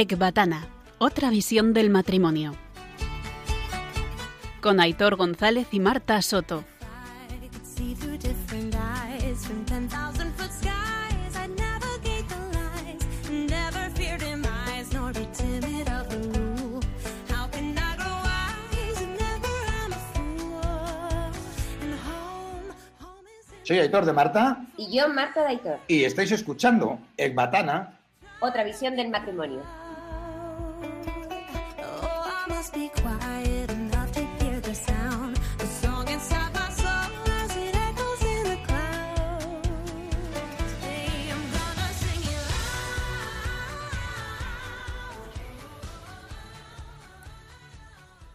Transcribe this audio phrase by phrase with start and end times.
[0.00, 0.68] Ecbatana,
[0.98, 2.54] otra visión del matrimonio.
[4.60, 6.62] Con Aitor González y Marta Soto.
[23.64, 24.64] Soy Aitor de Marta.
[24.76, 25.80] Y yo, Marta de Aitor.
[25.88, 27.98] Y estáis escuchando Ecbatana.
[28.40, 29.87] Otra visión del matrimonio.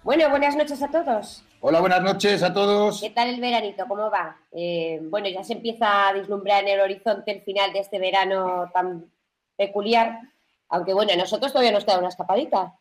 [0.04, 1.46] Bueno, buenas noches a todos.
[1.62, 3.00] Hola, buenas noches a todos.
[3.00, 3.86] ¿Qué tal el veranito?
[3.88, 4.38] ¿Cómo va?
[4.52, 8.70] Eh, bueno, ya se empieza a vislumbrar en el horizonte el final de este verano
[8.74, 9.09] tan
[9.56, 10.20] peculiar,
[10.68, 12.78] aunque bueno, a nosotros todavía nos queda una escapadita.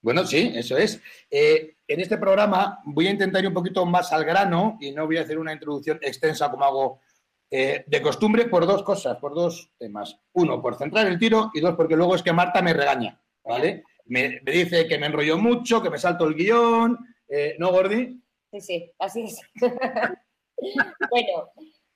[0.00, 1.02] Bueno, sí, eso es.
[1.28, 5.06] Eh, en este programa voy a intentar ir un poquito más al grano y no
[5.06, 7.00] voy a hacer una introducción extensa como hago
[7.50, 10.20] eh, de costumbre por dos cosas, por dos temas.
[10.34, 13.82] Uno, por centrar el tiro y dos, porque luego es que Marta me regaña, ¿vale?
[14.10, 18.20] Me, me dice que me enrollo mucho, que me salto el guion, eh, ¿no, Gordi?
[18.50, 19.40] Sí, sí, así es.
[21.10, 21.50] bueno,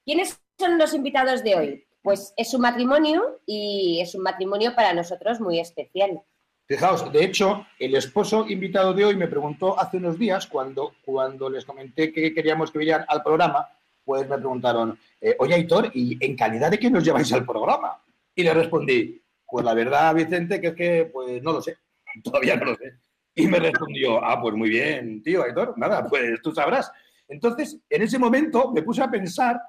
[0.04, 1.84] ¿quiénes son los invitados de hoy?
[2.02, 6.22] Pues es un matrimonio y es un matrimonio para nosotros muy especial.
[6.68, 11.50] Fijaos, de hecho, el esposo invitado de hoy me preguntó hace unos días, cuando, cuando
[11.50, 13.68] les comenté que queríamos que vinieran al programa,
[14.04, 18.00] pues me preguntaron, eh, oye, Aitor, ¿y en calidad de qué nos lleváis al programa?
[18.36, 21.76] Y le respondí, pues la verdad, Vicente, que es que, pues no lo sé,
[22.22, 22.98] todavía no lo sé.
[23.34, 26.92] Y me respondió, ah, pues muy bien, tío, Aitor, nada, pues tú sabrás.
[27.26, 29.60] Entonces, en ese momento me puse a pensar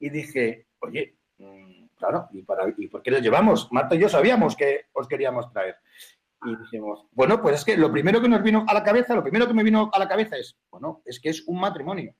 [0.00, 3.70] y dije, oye, mm, claro, ¿y, para, ¿y por qué les llevamos?
[3.70, 5.76] Marta y yo sabíamos que os queríamos traer.
[6.44, 9.22] Y dijimos, bueno, pues es que lo primero que nos vino a la cabeza, lo
[9.22, 12.16] primero que me vino a la cabeza es, bueno, es que es un matrimonio.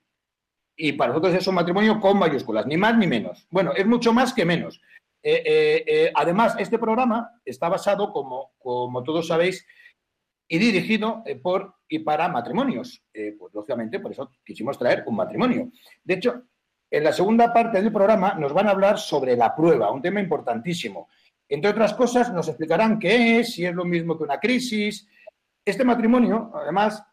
[0.75, 3.45] Y para nosotros es un matrimonio con mayúsculas, ni más ni menos.
[3.51, 4.81] Bueno, es mucho más que menos.
[5.25, 9.65] Eh, eh, eh, además, este programa está basado, como, como todos sabéis,
[10.49, 13.01] y dirigido por y para matrimonios.
[13.11, 15.71] Pues lógicamente, por eso quisimos traer un matrimonio.
[16.03, 16.43] De hecho,
[16.91, 20.19] en la segunda parte del programa nos van a hablar sobre la prueba, un tema
[20.19, 21.07] importantísimo.
[21.47, 25.07] Entre otras cosas, nos explicarán qué es, si es lo mismo que una crisis.
[25.65, 27.03] Este matrimonio, además,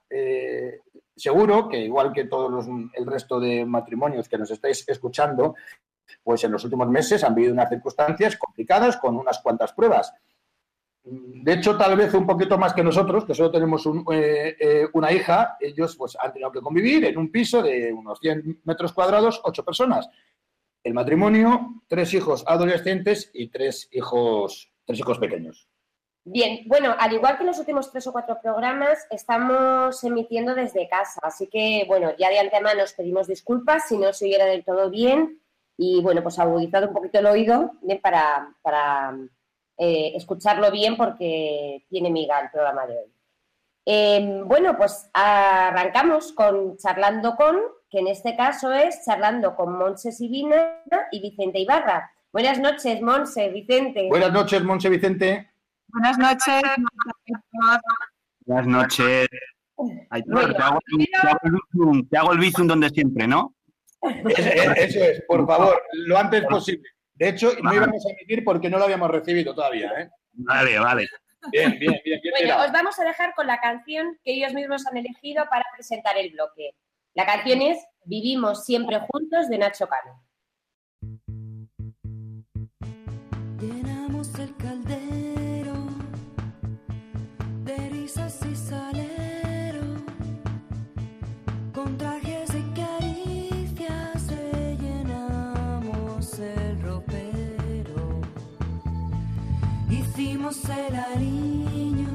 [1.16, 5.54] seguro que igual que todos los, el resto de matrimonios que nos estáis escuchando,
[6.22, 10.12] pues en los últimos meses han vivido unas circunstancias complicadas con unas cuantas pruebas.
[11.03, 15.10] De hecho, tal vez un poquito más que nosotros, que solo tenemos eh, eh, una
[15.12, 19.41] hija, ellos pues han tenido que convivir en un piso de unos 100 metros cuadrados,
[19.44, 20.09] ocho personas.
[20.84, 25.69] El matrimonio, tres hijos adolescentes y tres hijos, tres hijos pequeños.
[26.25, 31.19] Bien, bueno, al igual que los últimos tres o cuatro programas, estamos emitiendo desde casa,
[31.22, 34.91] así que, bueno, ya de antemano nos pedimos disculpas si no se oyera del todo
[34.91, 35.41] bien
[35.76, 39.16] y, bueno, pues agudizado un poquito el oído bien, para, para
[39.78, 43.12] eh, escucharlo bien porque tiene miga el programa de hoy.
[43.86, 47.56] Eh, bueno, pues arrancamos con Charlando con,
[47.88, 50.76] que en este caso es Charlando con Monse Sibina
[51.10, 52.12] y Vicente Ibarra.
[52.32, 54.06] Buenas noches, Monse, Vicente.
[54.09, 55.50] Buenas noches, Monse Vicente.
[55.88, 56.62] Buenas noches.
[58.47, 59.28] Buenas noches.
[60.10, 63.54] Ay, Bueno, te, hago, te hago el bizum, te hago el bizum donde siempre, ¿no?
[64.76, 66.88] Eso, es, por favor, lo antes posible.
[67.14, 69.92] De hecho, no íbamos a emitir porque no lo habíamos recibido todavía.
[69.98, 70.08] ¿eh?
[70.32, 71.06] Vale, vale.
[71.52, 74.86] Bien, bien, bien, bien Bueno, os vamos a dejar con la canción que ellos mismos
[74.86, 76.74] han elegido para presentar el bloque.
[77.14, 80.24] La canción es Vivimos siempre juntos de Nacho Cano.
[83.60, 85.74] Llenamos el caldero
[87.64, 88.56] de risas y
[100.50, 102.08] El ariño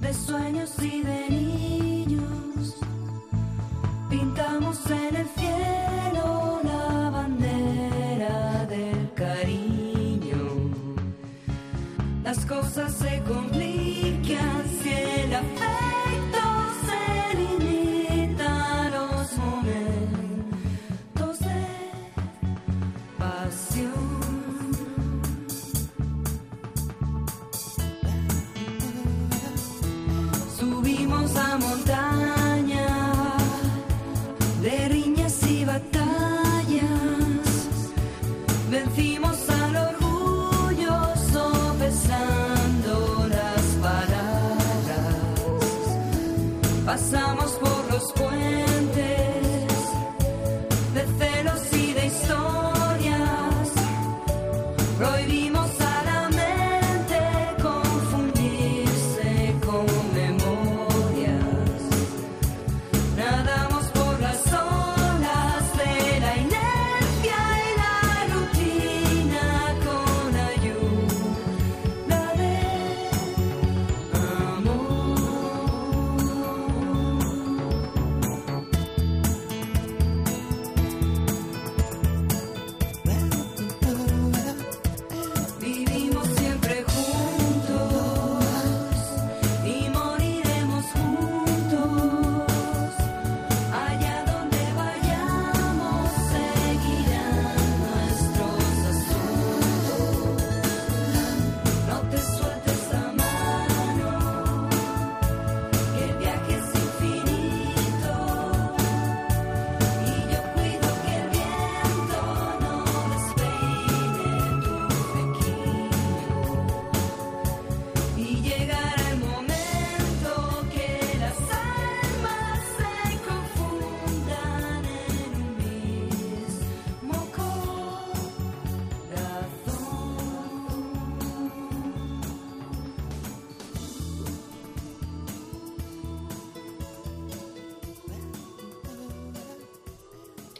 [0.00, 2.76] de sueños y de niños.
[4.08, 10.72] Pintamos en el cielo la bandera del cariño.
[12.24, 13.85] Las cosas se complican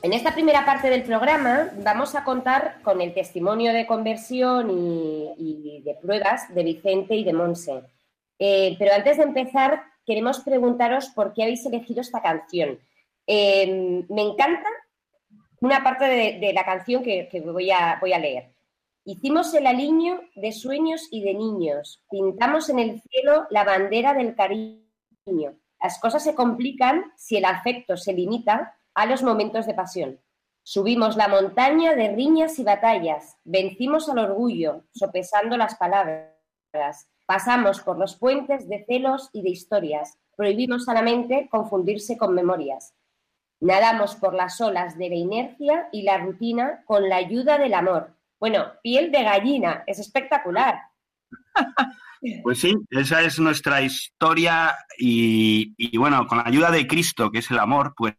[0.03, 5.83] En esta primera parte del programa vamos a contar con el testimonio de conversión y,
[5.83, 7.83] de pruebas de Vicente y de Monse.
[8.39, 12.79] Eh, pero antes de empezar, queremos preguntaros por qué habéis elegido esta canción.
[13.27, 14.69] Eh, me encanta
[15.61, 18.53] una parte de, la canción que, que voy, a, voy a leer.
[19.05, 24.35] Hicimos el aliño de sueños y de niños, pintamos en el cielo la bandera del
[24.35, 25.55] cariño.
[25.81, 30.19] Las cosas se complican si el afecto se limita a los momentos de pasión.
[30.65, 37.99] Subimos la montaña de riñas y batallas, vencimos al orgullo, sopesando las palabras, pasamos por
[37.99, 42.95] los puentes de celos y de historias, prohibimos a la mente confundirse con memorias.
[43.61, 48.17] Nadamos por las olas de la inercia y la rutina con la ayuda del amor.
[48.41, 50.81] Bueno, piel de gallina, es espectacular.
[52.43, 57.51] Pues sí, esa es nuestra historia y, bueno, con la ayuda de Cristo, que es
[57.53, 58.15] el amor, pues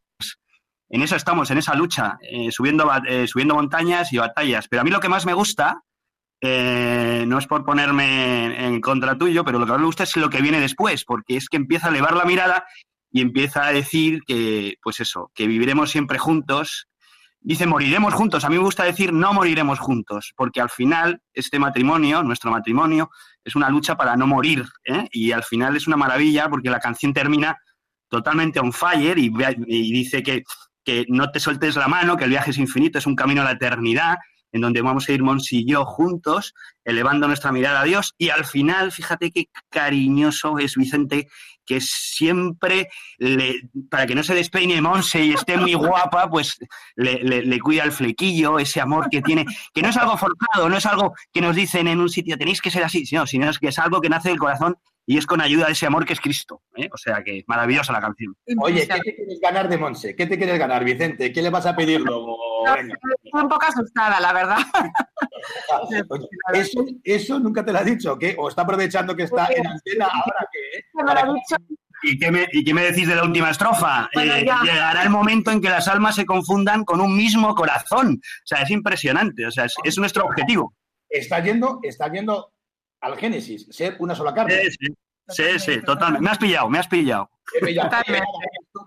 [0.90, 4.68] en eso estamos, en esa lucha, eh, subiendo, eh, subiendo montañas y batallas.
[4.68, 5.84] Pero a mí lo que más me gusta,
[6.40, 10.16] eh, no es por ponerme en contra tuyo, pero lo que más me gusta es
[10.16, 12.66] lo que viene después, porque es que empieza a elevar la mirada
[13.12, 16.88] y empieza a decir que, pues eso, que viviremos siempre juntos.
[17.40, 18.44] Dice, moriremos juntos.
[18.44, 23.10] A mí me gusta decir, no moriremos juntos, porque al final este matrimonio, nuestro matrimonio,
[23.44, 24.66] es una lucha para no morir.
[25.12, 27.58] Y al final es una maravilla porque la canción termina
[28.10, 29.32] totalmente on fire y,
[29.68, 30.44] y dice que,
[30.88, 33.44] que no te sueltes la mano, que el viaje es infinito, es un camino a
[33.46, 34.16] la eternidad,
[34.54, 36.54] en donde vamos a ir Mons y yo juntos,
[36.86, 38.16] elevando nuestra mirada a Dios.
[38.18, 41.28] Y al final, fíjate qué cariñoso es Vicente,
[41.66, 46.58] que siempre, le- para que no se despeine Monse y esté muy guapa, pues
[46.96, 50.70] le, le- le cuida el flequillo, ese amor que tiene, que no es algo forzado,
[50.70, 53.50] no es algo que nos dicen en un sitio, tenéis que ser así, sino, sino
[53.50, 54.78] es que es algo que nace del corazón
[55.10, 56.62] y es con ayuda de ese amor que es Cristo.
[56.76, 56.90] ¿eh?
[56.94, 58.36] O sea que maravillosa la canción.
[58.62, 60.16] Oye, ¿qué te quieres ganar de Monse?
[60.18, 61.32] ¿Qué te quieres ganar, Vicente?
[61.32, 62.38] ¿Qué le vas a pedir luego?
[62.68, 64.58] Estoy un poco asustada, la verdad.
[65.82, 66.04] Oye,
[66.54, 68.36] eso, eso nunca te lo ha dicho, ¿qué?
[68.38, 71.56] ¿O está aprovechando que está en antena ahora que lo ha dicho.
[72.04, 74.10] ¿Y qué, me, ¿Y qué me decís de la última estrofa?
[74.14, 78.20] Bueno, Eh, llegará el momento en que las almas se confundan con un mismo corazón.
[78.22, 79.46] O sea, es impresionante.
[79.48, 80.74] O sea, es, es nuestro objetivo.
[81.10, 82.52] está yendo, está yendo
[83.02, 84.70] al Génesis, ser una sola carne?
[84.70, 84.94] Sí, sí,
[85.28, 86.24] sí, sí, totalmente.
[86.24, 87.30] Me has pillado, me has pillado.
[87.54, 87.90] He pillado.
[87.90, 88.28] Totalmente.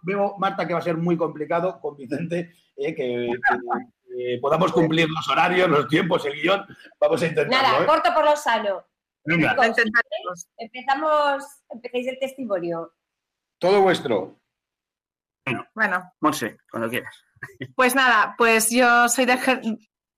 [0.03, 3.31] Veo, Marta, que va a ser muy complicado con Vicente, eh, que,
[4.41, 6.67] podamos cumplir los horarios, los tiempos, el guion.
[7.01, 7.69] Vamos a intentarlo.
[7.69, 7.87] Nada, ¿eh?
[7.87, 8.85] corto por lo sano.
[9.25, 9.57] Venga.
[10.57, 12.93] Empezamos, empecéis el testimonio.
[13.59, 14.41] Todo vuestro.
[15.75, 17.25] Bueno, Monse, cuando quieras.
[17.75, 19.39] pues nada, pues yo soy de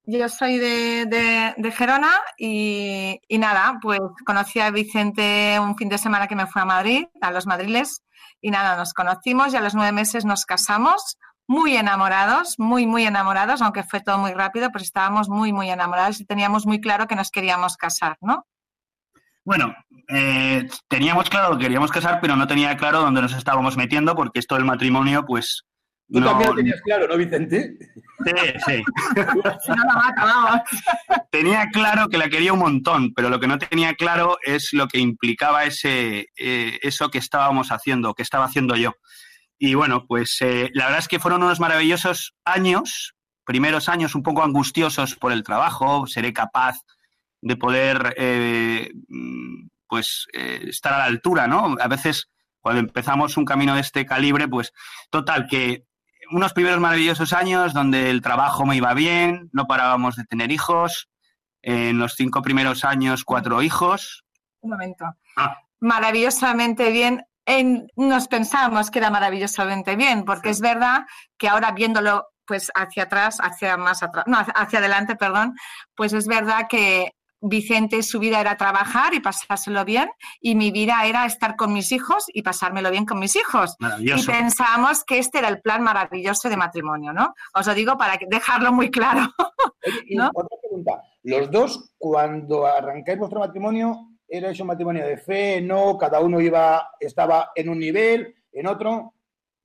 [0.04, 5.88] yo soy de, de- de Gerona y, y nada, pues conocí a Vicente un fin
[5.88, 8.02] de semana que me fui a Madrid, a los Madriles,
[8.40, 13.04] y nada, nos conocimos y a los nueve meses nos casamos, muy enamorados, muy, muy
[13.04, 17.06] enamorados, aunque fue todo muy rápido, pero estábamos muy, muy enamorados y teníamos muy claro
[17.06, 18.46] que nos queríamos casar, ¿no?
[19.44, 19.74] Bueno,
[20.08, 24.38] eh, teníamos claro que queríamos casar, pero no tenía claro dónde nos estábamos metiendo, porque
[24.38, 25.64] esto del matrimonio, pues.
[26.12, 27.76] Tú no- también lo tenías claro, ¿no, Vicente?
[28.24, 28.32] Sí,
[28.66, 28.82] sí.
[29.16, 30.60] No la mata, vamos.
[31.30, 34.86] Tenía claro que la quería un montón, pero lo que no tenía claro es lo
[34.88, 38.92] que implicaba ese, eh, eso que estábamos haciendo, que estaba haciendo yo.
[39.58, 43.14] Y bueno, pues eh, la verdad es que fueron unos maravillosos años,
[43.44, 46.76] primeros años un poco angustiosos por el trabajo, seré capaz
[47.40, 48.90] de poder eh,
[49.88, 51.76] pues eh, estar a la altura, ¿no?
[51.80, 52.28] A veces
[52.60, 54.72] cuando empezamos un camino de este calibre, pues
[55.10, 55.84] total, que
[56.32, 61.08] unos primeros maravillosos años donde el trabajo me iba bien, no parábamos de tener hijos,
[61.62, 64.24] en los cinco primeros años cuatro hijos.
[64.60, 65.04] Un momento.
[65.36, 65.58] Ah.
[65.80, 67.24] Maravillosamente bien.
[67.44, 73.04] En, nos pensábamos que era maravillosamente bien, porque es verdad que ahora viéndolo pues hacia
[73.04, 75.54] atrás, hacia más atrás, no, hacia adelante, perdón,
[75.94, 77.12] pues es verdad que
[77.42, 80.08] Vicente su vida era trabajar y pasárselo bien
[80.40, 83.76] y mi vida era estar con mis hijos y pasármelo bien con mis hijos.
[84.00, 87.34] Y pensábamos que este era el plan maravilloso de matrimonio, ¿no?
[87.54, 89.22] Os lo digo para dejarlo muy claro.
[90.34, 91.02] Otra pregunta.
[91.24, 95.60] Los dos, cuando arrancáis vuestro matrimonio, ¿erais un matrimonio de fe?
[95.60, 95.98] ¿No?
[95.98, 99.14] ¿Cada uno iba, estaba en un nivel, en otro?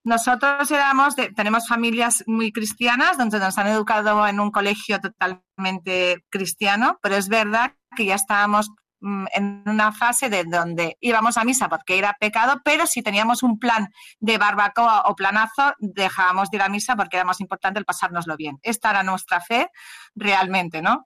[0.08, 6.24] Nosotros éramos, de- tenemos familias muy cristianas, donde nos han educado en un colegio totalmente
[6.30, 8.70] cristiano, pero es verdad que ya estábamos
[9.02, 13.44] mm, en una fase de donde íbamos a misa porque era pecado, pero si teníamos
[13.44, 13.90] un plan
[14.22, 18.38] de barbacoa o planazo, dejábamos de ir a misa porque era más importante el pasárnoslo
[18.38, 18.60] bien.
[18.64, 19.68] Esta era nuestra fe
[20.16, 21.06] realmente, ¿no?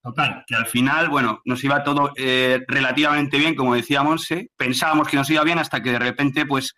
[0.00, 4.48] Total, que al final, bueno, nos iba todo eh, relativamente bien, como decíamos, ¿eh?
[4.56, 6.72] pensábamos que nos iba bien hasta que de repente, pues,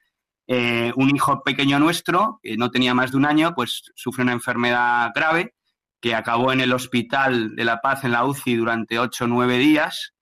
[0.47, 4.33] eh, un hijo pequeño nuestro, que no tenía más de un año, pues sufre una
[4.33, 5.55] enfermedad grave
[6.01, 9.57] que acabó en el Hospital de la Paz en la UCI durante ocho o nueve
[9.57, 10.13] días.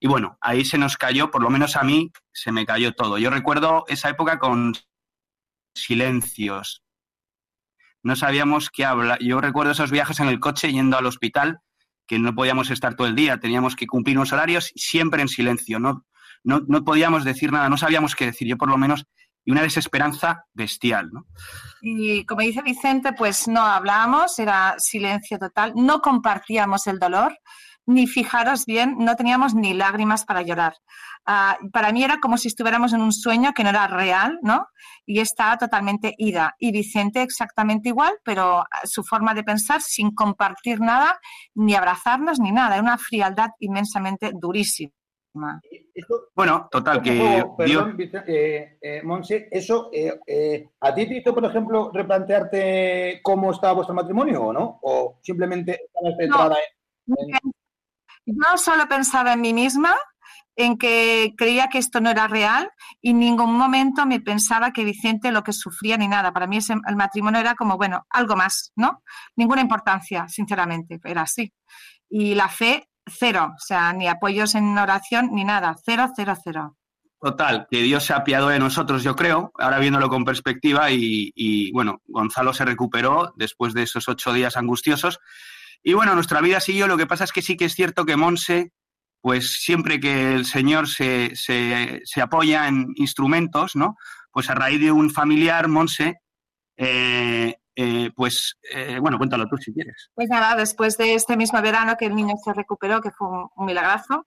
[0.00, 3.18] Y bueno, ahí se nos cayó, por lo menos a mí, se me cayó todo.
[3.18, 4.74] Yo recuerdo esa época con
[5.76, 6.82] silencios.
[8.02, 9.18] No sabíamos qué hablar.
[9.20, 11.60] Yo recuerdo esos viajes en el coche yendo al hospital,
[12.06, 15.78] que no podíamos estar todo el día, teníamos que cumplir unos horarios siempre en silencio.
[15.78, 16.04] No,
[16.42, 18.48] no, no podíamos decir nada, no sabíamos qué decir.
[18.48, 19.06] Yo por lo menos
[19.48, 21.08] y una desesperanza bestial.
[21.10, 21.24] ¿no?
[21.80, 27.34] Y como dice Vicente, pues no hablábamos, era silencio total, no compartíamos el dolor,
[27.86, 30.74] ni fijaros bien, no teníamos ni lágrimas para llorar.
[31.24, 34.66] Ah, para mí era como si estuviéramos en un sueño que no era real, ¿no?
[35.06, 36.54] Y estaba totalmente ida.
[36.58, 41.18] Y Vicente exactamente igual, pero su forma de pensar sin compartir nada,
[41.54, 42.74] ni abrazarnos, ni nada.
[42.74, 44.92] Era una frialdad inmensamente durísima.
[45.94, 51.18] Esto- Bueno, total, que Dios- perdón, eh, eh, Monse, eso, eh, eh, ¿a ti te
[51.18, 54.78] hizo, por ejemplo, replantearte cómo estaba vuestro matrimonio o no?
[54.82, 56.56] ¿O simplemente estabas centrada
[57.06, 57.50] en...
[58.26, 59.96] Yo solo pensaba en mí misma,
[60.54, 62.70] en que creía que esto no era real
[63.00, 66.32] y en ningún momento me pensaba que Vicente lo que sufría ni nada.
[66.32, 69.02] Para mí ese- el matrimonio era como, bueno, algo más, ¿no?
[69.36, 71.52] Ninguna importancia, sinceramente, era así.
[72.10, 76.76] Y la fe, cero, o sea, ni apoyos en oración ni nada, cero, cero, cero.
[77.20, 81.72] Total, que Dios se apiadó de nosotros, yo creo, ahora viéndolo con perspectiva, y, y,
[81.72, 85.18] bueno, Gonzalo se recuperó después de esos ocho días angustiosos.
[85.82, 88.16] Y bueno, nuestra vida siguió, lo que pasa es que sí que es cierto que
[88.16, 88.70] Monse,
[89.20, 93.96] pues siempre que el Señor se, se, se apoya en instrumentos, ¿no?
[94.30, 96.20] Pues a raíz de un familiar, Monse,
[96.76, 100.10] eh, eh, pues, eh, bueno, cuéntalo tú si quieres.
[100.12, 103.48] Pues nada, después de este mismo verano que el niño se recuperó, que fue un,
[103.54, 104.24] un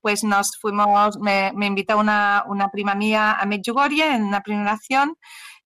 [0.00, 5.16] pues nos fuimos, me, me invitó una, una prima mía a Medjugorje en una peregrinación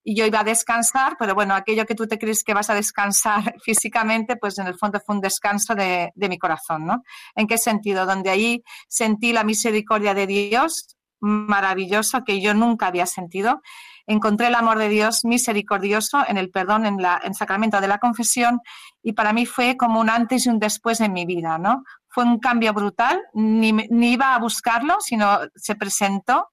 [0.05, 2.75] y yo iba a descansar, pero bueno, aquello que tú te crees que vas a
[2.75, 7.03] descansar físicamente, pues en el fondo fue un descanso de, de mi corazón, ¿no?
[7.35, 8.05] ¿En qué sentido?
[8.05, 13.63] Donde ahí sentí la misericordia de Dios maravilloso que yo nunca había sentido.
[14.07, 17.89] Encontré el amor de Dios misericordioso en el perdón, en, la, en el sacramento de
[17.89, 18.61] la confesión
[19.03, 21.85] y para mí fue como un antes y un después en mi vida, ¿no?
[22.09, 26.49] Fue un cambio brutal, ni, ni iba a buscarlo, sino se presentó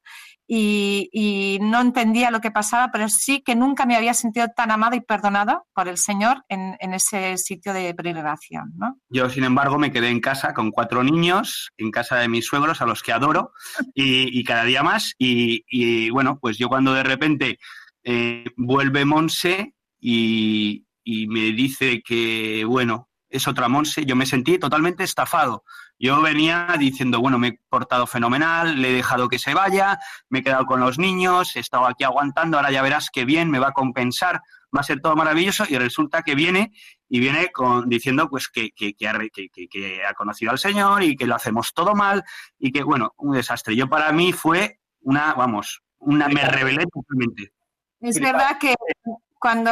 [0.51, 4.95] y, no entendía lo que pasaba, pero sí que nunca me había sentido tan amada
[4.95, 8.99] y perdonada por el Señor en, ese sitio de peregrinación, ¿no?
[9.09, 12.81] Yo, sin embargo, me quedé en casa con cuatro niños, en casa de mis suegros,
[12.81, 13.51] a los que adoro,
[13.93, 15.13] y, cada día más.
[15.19, 17.59] Y, bueno, pues yo cuando de repente
[18.03, 25.03] eh, vuelve Monse y me dice que, bueno, es otra Monse, yo me sentí totalmente
[25.03, 25.63] estafado.
[25.99, 30.39] Yo venía diciendo, bueno, me he portado fenomenal, le he dejado que se vaya, me
[30.39, 33.59] he quedado con los niños, he estado aquí aguantando, ahora ya verás que bien, me
[33.59, 34.41] va a compensar,
[34.75, 36.71] va a ser todo maravilloso, y resulta que viene
[37.07, 41.15] y viene con, diciendo pues que, que, que ha, que- ha conocido al Señor y
[41.15, 42.23] que lo hacemos todo mal
[42.57, 43.75] y que, bueno, un desastre.
[43.75, 47.51] Yo para mí fue una, vamos, una, me rebelé totalmente.
[47.99, 48.75] Es verdad que
[49.37, 49.71] cuando.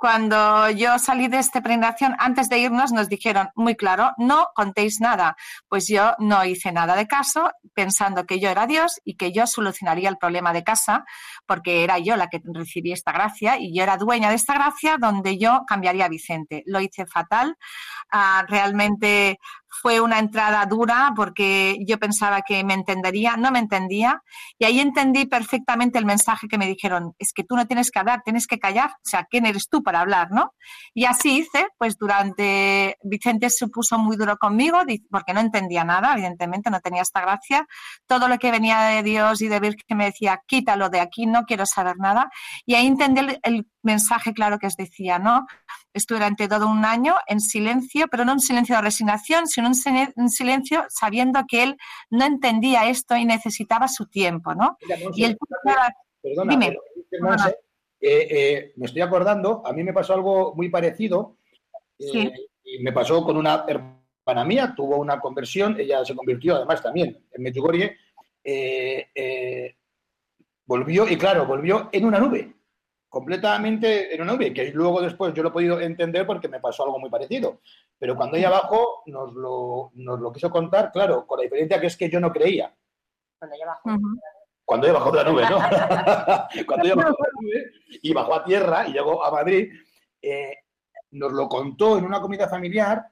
[0.00, 4.98] Cuando yo salí de esta peregrinación, antes de irnos, nos dijeron muy claro, no contéis
[4.98, 5.36] nada.
[5.68, 9.46] Pues yo no hice nada de caso, pensando que yo era Dios y que yo
[9.46, 11.04] solucionaría el problema de casa,
[11.44, 14.96] porque era yo la que recibí esta gracia y yo era dueña de esta gracia
[14.98, 16.62] donde yo cambiaría a Vicente.
[16.64, 17.58] Lo hice fatal.
[18.10, 19.38] Ah, realmente
[19.70, 24.22] fue una entrada dura porque yo pensaba que me entendería, no me entendía
[24.58, 27.98] y ahí entendí perfectamente el mensaje que me dijeron, es que tú no tienes que
[27.98, 30.54] hablar, tienes que callar, o sea, ¿quién eres tú para hablar, no?
[30.92, 36.12] Y así hice, pues durante, Vicente se puso muy duro conmigo porque no entendía nada,
[36.14, 37.66] evidentemente, no tenía esta gracia,
[38.06, 41.44] todo lo que venía de Dios y de Virgen me decía, quítalo de aquí, no
[41.44, 42.30] quiero saber nada,
[42.66, 45.46] y ahí entendí el, el mensaje claro que os decía, ¿no?
[45.92, 50.28] Estuve durante todo un año en silencio, pero no un silencio de resignación, sino un,
[50.30, 51.76] silencio sabiendo que él
[52.10, 54.76] no entendía esto y necesitaba su tiempo, ¿no?
[54.82, 55.36] Mira, Y el
[56.22, 56.76] Perdona, Dime.
[58.00, 61.36] eh, eh, me estoy acordando, a mí me pasó algo muy parecido.
[61.98, 62.32] eh, Sí.
[62.62, 67.18] Y me pasó con una hermana mía, tuvo una conversión, ella se convirtió además también
[67.32, 67.96] en Medjugorje.
[70.66, 72.54] volvió, y claro, volvió en una nube,
[73.10, 76.84] completamente en una nube, que luego después yo lo he podido entender porque me pasó
[76.84, 77.60] algo muy parecido.
[77.98, 81.88] Pero cuando ella bajó, nos lo, nos lo quiso contar, claro, con la diferencia que
[81.88, 82.72] es que yo no creía.
[83.38, 83.90] Cuando ya bajó.
[84.64, 85.58] Cuando ella bajó de la nube, ¿no?
[86.66, 89.72] Cuando ella bajó de la nube y bajó a tierra y llegó a Madrid,
[90.22, 90.54] eh,
[91.10, 93.10] nos lo contó en una comida familiar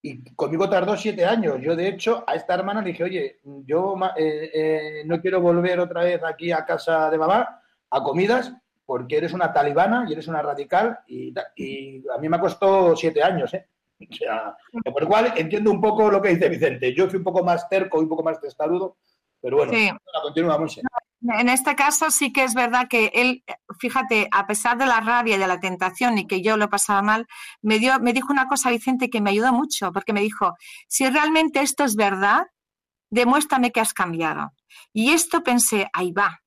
[0.00, 1.56] y conmigo tardó siete años.
[1.60, 5.80] Yo, de hecho, a esta hermana le dije, oye, yo eh, eh, no quiero volver
[5.80, 8.52] otra vez aquí a casa de mamá a comidas
[8.88, 13.22] porque eres una talibana y eres una radical y, a mí me ha costado siete
[13.22, 13.68] años, ¿eh?
[14.10, 14.56] O sea,
[14.90, 16.94] por lo cual entiendo un poco lo que dice Vicente.
[16.94, 18.96] Yo fui un poco más terco y un poco más testarudo,
[19.42, 19.90] pero bueno, Sí.
[20.42, 20.80] Monse.
[21.20, 23.44] En este caso sí que es verdad que él,
[23.78, 27.02] fíjate, a pesar de la rabia y de la tentación y que yo lo pasaba
[27.02, 27.26] mal,
[27.60, 31.06] me, dio, me dijo una cosa, Vicente, que me ayudó mucho, porque me dijo, si
[31.10, 32.46] realmente esto es verdad,
[33.10, 34.52] demuéstrame que has cambiado.
[34.94, 36.40] Y esto pensé, ahí va.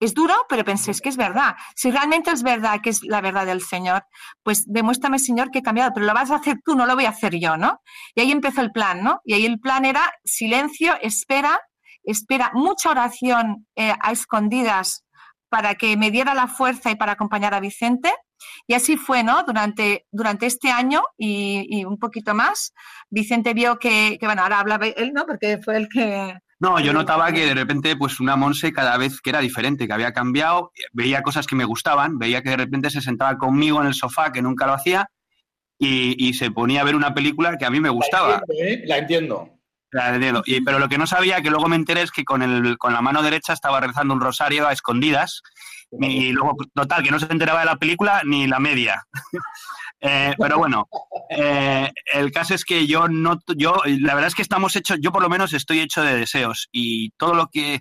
[0.00, 1.54] Es duro, pero pensé, es que es verdad.
[1.76, 4.04] Si realmente es verdad que es la verdad del Señor,
[4.42, 7.04] pues demuéstrame, Señor, que he cambiado, pero lo vas a hacer tú, no lo voy
[7.06, 7.80] a hacer yo, ¿no?
[8.14, 9.20] Y ahí empezó el plan, ¿no?
[9.24, 11.60] Y ahí el plan era silencio, espera,
[12.02, 15.04] espera, mucha oración eh, a escondidas
[15.48, 18.12] para que me diera la fuerza y para acompañar a Vicente.
[18.66, 19.44] Y así fue, ¿no?
[19.44, 22.72] Durante, durante este año y, y un poquito más,
[23.08, 25.24] Vicente vio que, que, bueno, ahora hablaba él, ¿no?
[25.26, 26.36] Porque fue el que...
[26.64, 29.92] No, yo notaba que de repente, pues una Monse cada vez que era diferente, que
[29.92, 33.86] había cambiado, veía cosas que me gustaban, veía que de repente se sentaba conmigo en
[33.88, 35.10] el sofá, que nunca lo hacía,
[35.78, 38.28] y, y se ponía a ver una película que a mí me gustaba.
[38.28, 38.82] La entiendo, ¿eh?
[38.86, 39.50] La entiendo.
[39.90, 40.42] La entiendo.
[40.46, 42.94] Y- pero lo que no sabía, que luego me enteré, es que con, el, con
[42.94, 45.42] la mano derecha estaba rezando un rosario a escondidas.
[46.00, 49.04] Y luego, total, que no se enteraba de la película ni la media.
[50.06, 50.86] Eh, pero bueno,
[51.30, 55.10] eh, el caso es que yo no, yo, la verdad es que estamos hechos, yo
[55.12, 56.68] por lo menos estoy hecho de deseos.
[56.72, 57.80] Y todo lo que,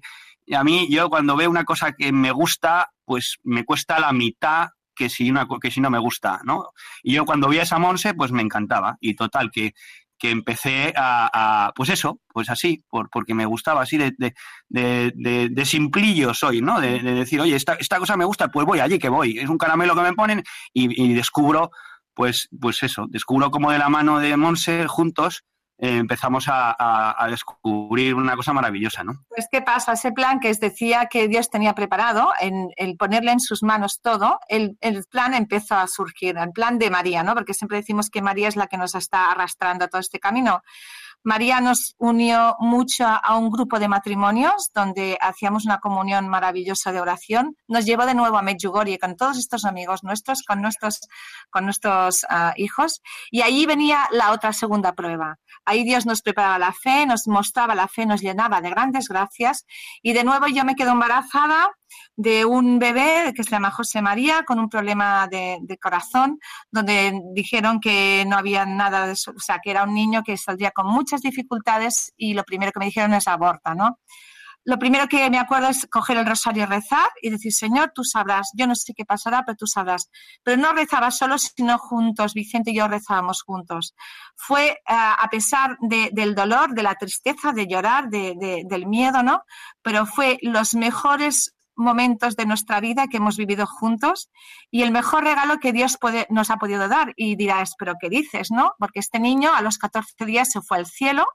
[0.56, 4.68] a mí, yo cuando veo una cosa que me gusta, pues me cuesta la mitad
[4.96, 6.68] que si, una, que si no me gusta, ¿no?
[7.02, 8.96] Y yo cuando vi a esa Monse, pues me encantaba.
[9.02, 9.74] Y total, que,
[10.18, 14.34] que empecé a, pues eso, pues así, por, porque me gustaba así de, de,
[14.70, 16.80] de, de- simplillo soy, ¿no?
[16.80, 19.40] De decir, oye, esta, esta cosa me gusta, pues voy allí que voy.
[19.40, 21.72] Es un caramelo que me ponen y, y descubro,
[22.14, 25.44] pues, pues eso, descubro como de la mano de Monse juntos
[25.80, 29.26] eh, empezamos a, descubrir una cosa maravillosa, ¿no?
[29.28, 29.94] Pues, ¿qué pasa?
[29.94, 34.00] Ese plan que os decía que Dios tenía preparado, en el ponerle en sus manos
[34.02, 37.34] todo, el, el plan empezó a surgir, el plan de María, ¿no?
[37.34, 40.62] Porque siempre decimos que María es la que nos está arrastrando a todo este camino.
[41.24, 47.00] María nos unió mucho a un grupo de matrimonios donde hacíamos una comunión maravillosa de
[47.00, 47.56] oración.
[47.68, 51.00] Nos llevó de nuevo a Medjugorje con todos estos amigos nuestros, con nuestros,
[51.50, 53.02] con nuestros ah, hijos.
[53.32, 55.40] Y ahí venía la otra segunda prueba.
[55.64, 59.66] Ahí Dios nos preparaba la fe, nos mostraba la fe, nos llenaba de grandes gracias.
[60.02, 61.70] Y de nuevo yo me quedo embarazada
[62.16, 66.40] de un bebé que se llama José María con un problema de, corazón,
[66.72, 70.38] donde dijeron que no había nada de eso, o sea, que era un niño que
[70.38, 74.00] saldría con muchas dificultades y lo primero que me dijeron es aborta, ¿no?
[74.66, 78.50] Lo primero que me acuerdo es coger el rosario rezar y decir, Señor, tú sabrás,
[78.56, 80.10] yo no sé qué pasará, pero tú sabrás.
[80.42, 83.94] Pero no rezaba solo, sino juntos, Vicente y yo rezábamos juntos.
[84.38, 88.88] Fue eh, a pesar de- del dolor, de la tristeza, de llorar, de- de- del
[88.88, 89.44] miedo, ¿no?
[89.82, 94.30] Pero fue los mejores momentos de nuestra vida que hemos vivido juntos
[94.72, 95.98] y el mejor regalo que Dios
[96.30, 97.14] nos ha podido dar.
[97.16, 98.74] Y dirás, pero ¿qué dices, no?
[98.80, 101.26] Porque este niño a los 14 días se fue al cielo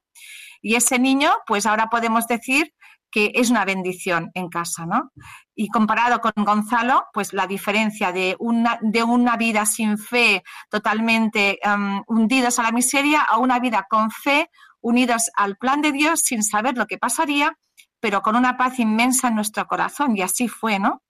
[0.61, 2.72] y ese niño, pues ahora podemos decir
[3.11, 5.12] que es una bendición en casa, ¿no?
[5.55, 11.59] Y comparado con Gonzalo, pues la diferencia de una, de una vida sin fe, totalmente
[11.66, 16.20] em, hundidos a la miseria, a una vida con fe, unidos al plan de Dios,
[16.20, 17.57] sin saber lo que pasaría,
[18.00, 20.16] pero con una paz inmensa en nuestro corazón.
[20.16, 21.02] Y así fue, ¿no?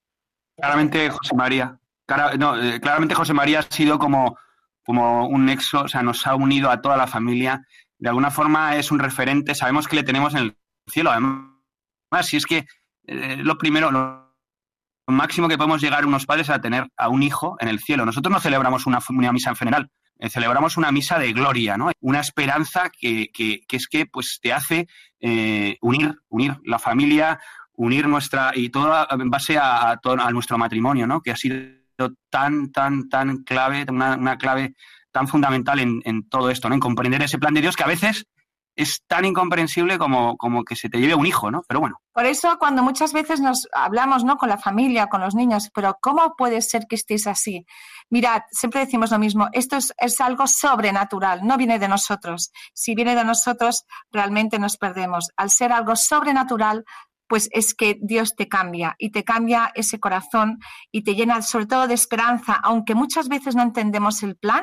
[0.57, 4.37] Claramente José María, cara- no, eh, claramente José María ha sido como,
[4.85, 7.67] como un nexo, o sea, nos ha unido a toda la familia.
[7.99, 10.59] De alguna forma es un referente, sabemos que le tenemos en el
[10.91, 11.11] cielo.
[11.11, 12.67] Además, si es que
[13.07, 14.29] eh, lo primero, lo,
[15.07, 18.05] máximo que podemos llegar unos padres a tener a un hijo en el cielo.
[18.05, 19.91] Nosotros no celebramos una, una misa en general,
[20.31, 21.91] celebramos una misa de gloria, ¿no?
[22.01, 24.89] Una esperanza que, que, que es que pues te hace
[25.21, 27.39] eh, unir, unir la familia,
[27.75, 31.21] unir nuestra y todo en base a, a, todo, a nuestro matrimonio, ¿no?
[31.21, 31.57] Que ha sido
[32.31, 34.75] tan, tan, tan clave, una, una clave
[35.13, 36.75] tan fundamental en, en, todo esto, ¿no?
[36.75, 38.27] En comprender ese plan de Dios que a veces
[38.79, 41.63] es tan incomprensible como, como que se te lleve un hijo, ¿no?
[41.67, 42.01] Pero bueno.
[42.13, 44.37] Por eso cuando muchas veces nos hablamos, ¿no?
[44.37, 47.67] Con la familia, con los niños, pero ¿cómo puede ser que estéis así?
[48.09, 52.53] Mirad, siempre decimos lo mismo, esto es, es algo sobrenatural, no viene de nosotros.
[52.73, 55.31] Si viene de nosotros, realmente nos perdemos.
[55.37, 56.85] Al ser algo sobrenatural,
[57.27, 60.61] pues es que Dios te cambia y te cambia ese corazón
[60.93, 64.63] y te llena sobre todo de esperanza, aunque muchas veces no entendemos el plan,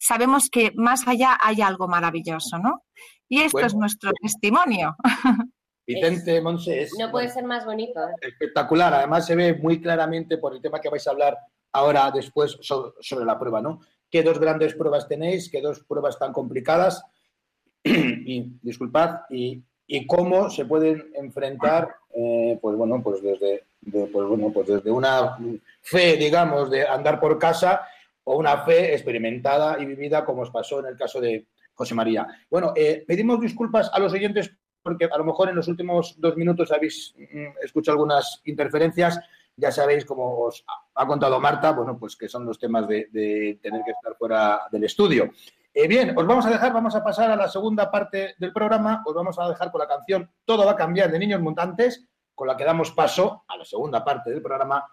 [0.00, 2.82] sabemos que más allá hay algo maravilloso, ¿no?
[3.28, 4.18] Y esto bueno, es nuestro bueno.
[4.22, 4.96] testimonio.
[5.86, 8.00] Vicente Monse es no puede ser más bonito.
[8.00, 8.12] ¿eh?
[8.22, 8.94] espectacular.
[8.94, 11.38] Además se ve muy claramente por el tema que vais a hablar
[11.72, 13.80] ahora después sobre, sobre la prueba, ¿no?
[14.10, 15.50] ¿Qué dos grandes pruebas tenéis?
[15.50, 17.04] ¿Qué dos pruebas tan complicadas?
[17.84, 24.26] y disculpad y, y, cómo se pueden enfrentar, eh, pues bueno, pues desde de, pues
[24.26, 25.36] bueno, pues desde una
[25.82, 27.82] fe, digamos, de andar por casa
[28.24, 32.26] o una fe experimentada y vivida como os pasó en el caso de José María.
[32.50, 36.36] Bueno, eh, pedimos disculpas a los oyentes porque a lo mejor en los últimos dos
[36.36, 39.18] minutos habéis mm, escuchado algunas interferencias.
[39.56, 43.82] Ya sabéis, como os ha- contado Marta, bueno, pues que son los temas de, tener
[43.84, 45.30] que estar fuera del estudio.
[45.72, 49.02] Eh, bien, os vamos a dejar, vamos a pasar a la segunda parte del programa.
[49.06, 52.46] Os vamos a dejar con la canción Todo va a cambiar de Niños Montantes, con
[52.48, 54.84] la que damos paso a la segunda parte del programa,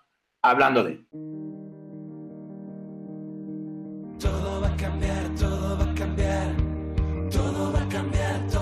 [0.44, 1.06] hablando de.
[4.20, 5.81] Todo va a cambiar, todo va
[7.92, 8.61] cambiar, todo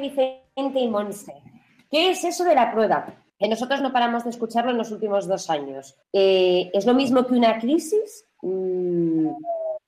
[0.00, 1.34] Vicente, y Monse.
[1.90, 3.06] ¿Qué es eso de la prueba?
[3.38, 5.96] Que nosotros no paramos de escucharlo en los últimos dos años.
[6.12, 8.24] Eh, ¿Es lo mismo que una crisis?
[8.42, 9.28] Mm,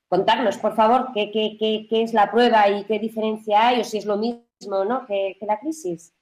[0.07, 3.83] contarnos, por favor, qué, qué- qué- qué es la prueba y qué diferencia hay, o
[3.83, 4.43] si es lo mismo
[4.87, 5.05] ¿no?
[5.05, 6.13] que, que la crisis.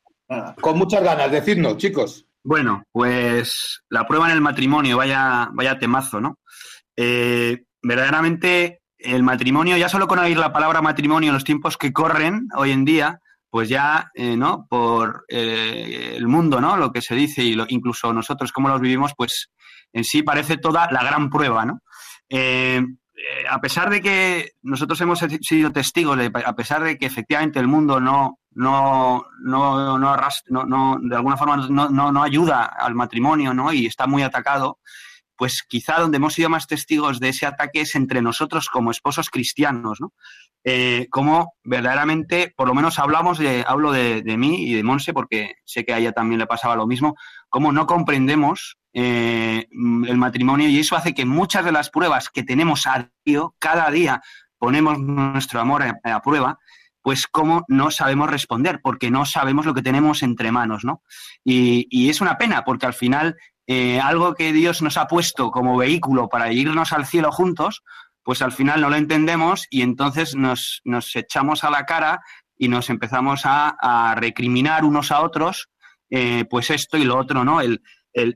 [0.62, 2.26] Con muchas ganas, decidnos, chicos.
[2.44, 6.40] Bueno, pues la prueba en el matrimonio, vaya, vaya temazo, ¿no?
[6.96, 11.92] Eh, verdaderamente, el matrimonio, ya solo con oír la palabra matrimonio en los tiempos que
[11.94, 13.20] corren hoy en día,
[13.52, 14.66] pues ya, eh, ¿no?
[14.68, 16.78] Por eh, el mundo, ¿no?
[16.78, 19.52] Lo que se dice y lo- incluso nosotros cómo los vivimos, pues
[19.94, 21.82] en sí parece toda la gran prueba, ¿no?
[22.30, 22.82] Eh,
[23.50, 27.68] a pesar de que nosotros hemos sido testigos, de, a pesar de que efectivamente el
[27.68, 32.96] mundo no, no, no, no, arras- no- no- de alguna forma no, no ayuda al
[32.96, 33.72] matrimonio, ¿no?
[33.74, 34.80] Y está muy atacado,
[35.42, 39.32] pues quizá donde hemos sido más testigos de ese ataque es entre nosotros como esposos
[39.32, 40.14] cristianos, ¿no?
[40.64, 45.56] Eh, como verdaderamente, por lo menos hablamos de, hablo de, mí y de Monse, porque
[45.66, 47.16] sé que a ella también le pasaba lo mismo,
[47.50, 52.30] cómo no comprendemos eh, mm, el matrimonio y eso hace que muchas de las pruebas
[52.30, 54.22] que tenemos a diario, cada día
[54.60, 56.60] ponemos nuestro amor a, prueba,
[57.02, 61.02] pues cómo no sabemos responder, porque no sabemos lo que tenemos entre manos, ¿no?
[61.44, 63.38] Y es una pena, porque al final
[63.74, 67.84] eh, algo que Dios nos ha puesto como vehículo para irnos al cielo juntos,
[68.24, 72.20] pues al final no lo entendemos y entonces nos, nos echamos a la cara
[72.58, 75.70] y nos empezamos a, recriminar unos a otros,
[76.10, 77.62] eh, pues esto y lo otro, ¿no?
[77.62, 77.80] El,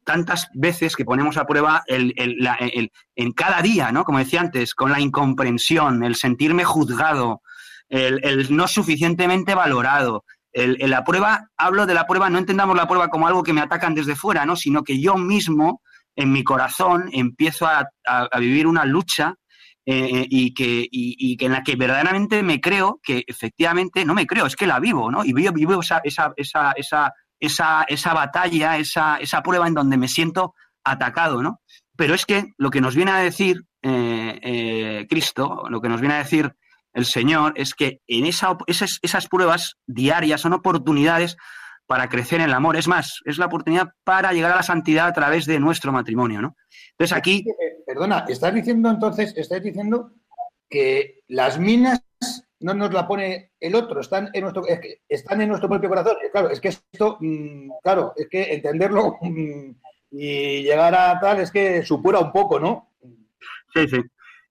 [0.06, 4.06] tantas veces que ponemos a prueba el, el- en cada día, ¿no?
[4.06, 7.42] Como decía antes, con la incomprensión, el sentirme juzgado,
[7.90, 10.24] el no suficientemente valorado.
[10.56, 13.52] El, el la prueba, hablo de la prueba, no entendamos la prueba como algo que
[13.52, 14.56] me atacan desde fuera, ¿no?
[14.56, 15.82] Sino que yo mismo,
[16.16, 19.36] en mi corazón, empiezo a, a- vivir una lucha
[19.86, 24.26] eh, y, que, y, que en la que verdaderamente me creo que efectivamente, no me
[24.26, 25.26] creo, es que la vivo, ¿no?
[25.26, 29.98] Y vivo, vivo esa, esa, esa, esa, esa, esa batalla, esa, esa prueba en donde
[29.98, 31.60] me siento atacado, ¿no?
[31.98, 36.00] Pero es que lo que nos viene a decir eh, eh, Cristo, lo que nos
[36.00, 36.56] viene a decir
[36.96, 41.38] el Señor, es que en esa, esas, esas pruebas diarias son oportunidades
[41.86, 42.78] para crecer en el amor.
[42.78, 46.42] Es más, es la oportunidad para llegar a la santidad a través de nuestro matrimonio,
[46.42, 46.56] ¿no?
[46.92, 50.12] Entonces aquí Eh, Perdona, estás diciendo entonces, estás diciendo
[50.70, 52.02] que las minas
[52.60, 55.90] no nos la pone el otro, están en nuestro, es que están en nuestro propio
[55.90, 56.18] corazón.
[56.24, 59.72] Eh, Claro, es que esto, mm, claro, es que entenderlo mm,
[60.12, 62.94] y llegar a tal es que supura un poco, ¿no?
[63.74, 63.98] Sí, sí.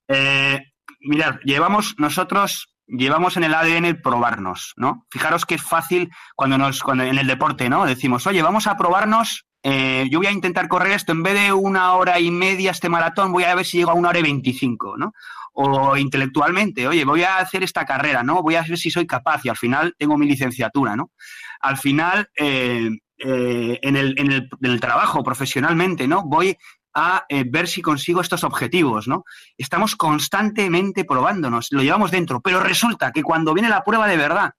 [0.09, 0.61] Eh,
[1.05, 5.07] mirad, llevamos nosotros llevamos en el ADN el probarnos, ¿no?
[5.11, 7.85] Fijaros que es fácil cuando nos, cuando en el deporte, ¿no?
[7.87, 11.53] Decimos, oye, vamos a probarnos, eh, yo voy a intentar correr esto, en vez de
[11.53, 14.23] una hora y media este maratón, voy a ver si llego a una hora y
[14.23, 15.13] veinticinco, ¿no?
[15.55, 18.43] O intelectualmente, oye, voy a hacer esta carrera, ¿no?
[18.43, 21.13] Voy a ver si soy capaz y al final tengo mi licenciatura, ¿no?
[21.61, 26.25] Al final, eh, eh, en, el, en, el, en el trabajo, profesionalmente, ¿no?
[26.25, 26.57] Voy
[26.95, 29.25] a eh, ver si consigo estos objetivos, ¿no?
[29.59, 34.53] Estamos constantemente probándonos, lo llevamos dentro, pero resulta que cuando viene la prueba de verdad,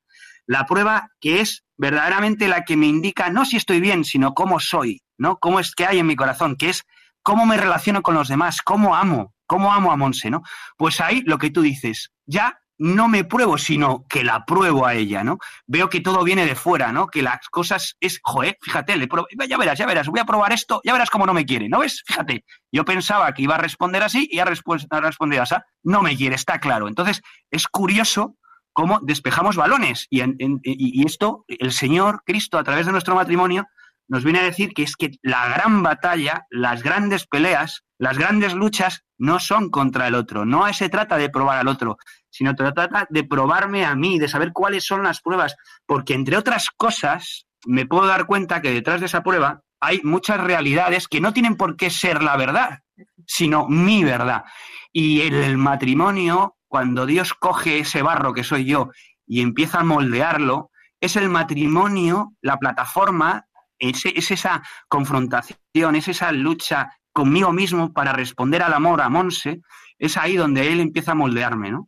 [0.46, 4.60] la prueba que es verdaderamente la que me indica no si estoy bien, sino cómo
[4.60, 5.38] soy, ¿no?
[5.38, 6.84] Cómo es que hay en mi corazón, que es
[7.24, 10.44] cómo me relaciono con los demás, cómo amo, cómo amo a Monse, ¿no?
[10.78, 14.94] Pues ahí lo que tú dices, ya no me pruebo, sino que la pruebo a
[14.96, 15.38] ella, ¿no?
[15.66, 17.08] Veo que todo viene de fuera, ¿no?
[17.08, 20.52] Que las cosas es, joder, fíjate, le pruebo, ya verás, ya verás, voy a probar
[20.52, 22.04] esto, ya verás cómo no me quiere, ¿no ves?
[22.06, 26.36] Fíjate, yo pensaba que iba a responder así y ha, respondido así, no me quiere,
[26.36, 26.88] está claro.
[26.88, 28.36] Entonces, es curioso
[28.74, 33.66] cómo despejamos balones y, en- y esto, el Señor Cristo, a través de nuestro matrimonio,
[34.10, 38.54] nos viene a decir que es que la gran batalla, las grandes peleas, las grandes
[38.54, 41.98] luchas no son contra el otro, no se trata de probar al otro,
[42.30, 45.56] sino se trata de probarme a mí, de saber cuáles son las pruebas,
[45.86, 50.40] porque entre otras cosas me puedo dar cuenta que detrás de esa prueba hay muchas
[50.40, 52.80] realidades que no tienen por qué ser la verdad,
[53.26, 54.44] sino mi verdad.
[54.92, 58.90] Y el matrimonio, cuando Dios coge ese barro que soy yo
[59.26, 66.90] y empieza a moldearlo, es el matrimonio, la plataforma, es esa confrontación, es esa lucha
[67.16, 69.62] conmigo mismo para responder al amor a Monse,
[69.98, 71.88] es ahí donde él empieza a moldearme, ¿no?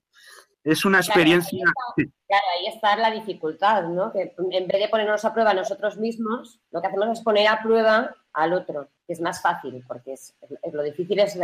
[0.63, 1.59] Es una Claro, experiencia...
[1.65, 4.11] ahí está, claro, ahí está la dificultad, ¿no?
[4.13, 7.61] Que en vez de ponernos a prueba nosotros mismos, lo que hacemos es poner a
[7.61, 11.37] prueba al otro, que es más fácil, porque es, es- lo difícil es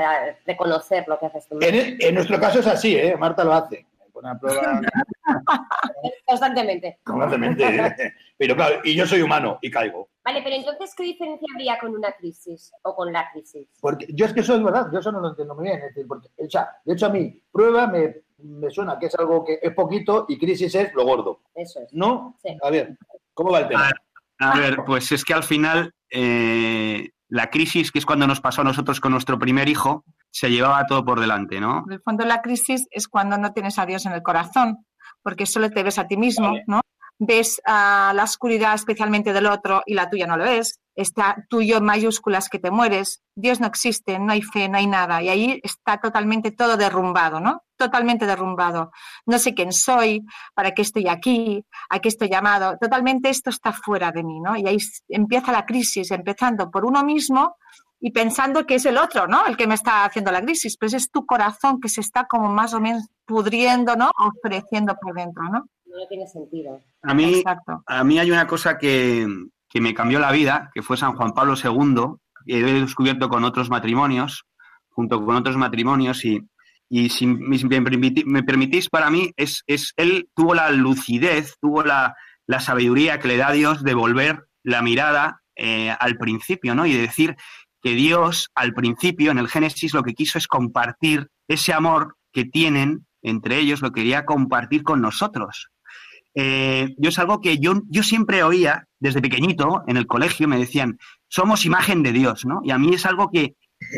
[0.45, 1.57] reconocer lo que haces tú.
[1.61, 3.15] En, en nuestro caso es así, ¿eh?
[3.17, 3.85] Marta lo hace.
[4.13, 4.81] Me pone a prueba
[6.25, 6.99] Constantemente.
[7.03, 7.63] constantemente.
[7.65, 8.13] ¿eh?
[8.37, 10.09] Pero claro, y yo soy humano y caigo.
[10.23, 13.67] Vale, pero entonces, ¿qué diferencia habría con una crisis o con la crisis?
[13.81, 15.77] Porque yo es que eso es verdad, yo eso no lo entiendo muy bien.
[15.77, 19.15] Es decir, porque, o sea, de hecho, a mí, prueba me, me suena que es
[19.15, 21.41] algo que es poquito y crisis es lo gordo.
[21.55, 21.91] Eso es.
[21.93, 22.37] ¿No?
[22.41, 22.55] Sí.
[22.61, 22.97] A ver,
[23.33, 23.89] ¿cómo va el tema?
[24.39, 28.61] A ver, pues es que al final eh, la crisis, que es cuando nos pasó
[28.61, 31.83] a nosotros con nuestro primer hijo, se llevaba todo por delante, ¿no?
[31.85, 34.85] En el fondo, la crisis es cuando no tienes a Dios en el corazón,
[35.21, 36.63] porque solo te ves a ti mismo, Vale.
[36.65, 36.81] ¿no?
[37.19, 40.79] Ves ah, la oscuridad especialmente del otro y la tuya no lo ves.
[40.95, 43.21] Está tuyo en mayúsculas que te mueres.
[43.35, 45.21] Dios no existe, no hay fe, no hay nada.
[45.21, 47.61] Y ahí está totalmente todo derrumbado, ¿no?
[47.77, 48.91] Totalmente derrumbado.
[49.27, 52.75] No sé quién soy, para qué estoy aquí, a qué estoy llamado.
[52.81, 54.57] Totalmente esto está fuera de mí, ¿no?
[54.57, 54.77] Y ahí
[55.09, 57.55] empieza la crisis, empezando por uno mismo
[58.05, 59.45] y pensando que es el otro, ¿no?
[59.45, 62.49] El que me está haciendo la crisis, pues es tu corazón que se está como
[62.49, 64.11] más o menos pudriendo, ¿no?
[64.19, 65.69] Ofreciendo por dentro, ¿no?
[65.85, 66.81] No tiene sentido.
[67.01, 67.81] A mí, Exacto.
[67.87, 69.25] a mí hay una cosa que,
[69.69, 73.45] que me cambió la vida, que fue San Juan Pablo II, que he descubierto con
[73.45, 74.43] otros matrimonios,
[74.89, 76.41] junto con otros matrimonios, y,
[76.89, 82.59] y si me permitís, para mí, es, es él tuvo la lucidez, tuvo la, la
[82.59, 86.85] sabiduría que le da Dios de volver la mirada eh, al principio, ¿no?
[86.87, 87.37] Y de decir
[87.83, 92.45] que Dios, al principio, en el Génesis, lo que quiso es compartir ese amor que
[92.45, 95.69] tienen entre ellos, lo quería compartir con nosotros.
[96.35, 100.57] Eh, yo es algo que yo, yo siempre oía desde pequeñito en el colegio, me
[100.57, 102.61] decían, somos imagen de Dios, ¿no?
[102.63, 103.55] Y a mí es algo que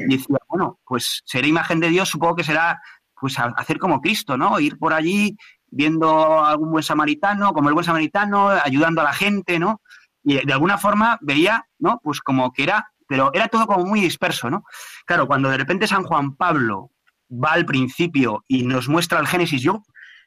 [0.07, 2.81] decía, bueno, pues ser imagen de Dios supongo que será
[3.19, 4.59] pues hacer como Cristo, ¿no?
[4.59, 9.13] Ir por allí viendo a algún buen samaritano, como el buen samaritano, ayudando a la
[9.13, 9.81] gente, ¿no?
[10.23, 11.99] Y de alguna forma veía, ¿no?
[12.03, 14.63] Pues como que era, pero era todo como muy disperso, ¿no?
[15.05, 16.91] Claro, cuando de repente San Juan Pablo
[17.31, 19.81] va al principio y nos muestra el Génesis, yo,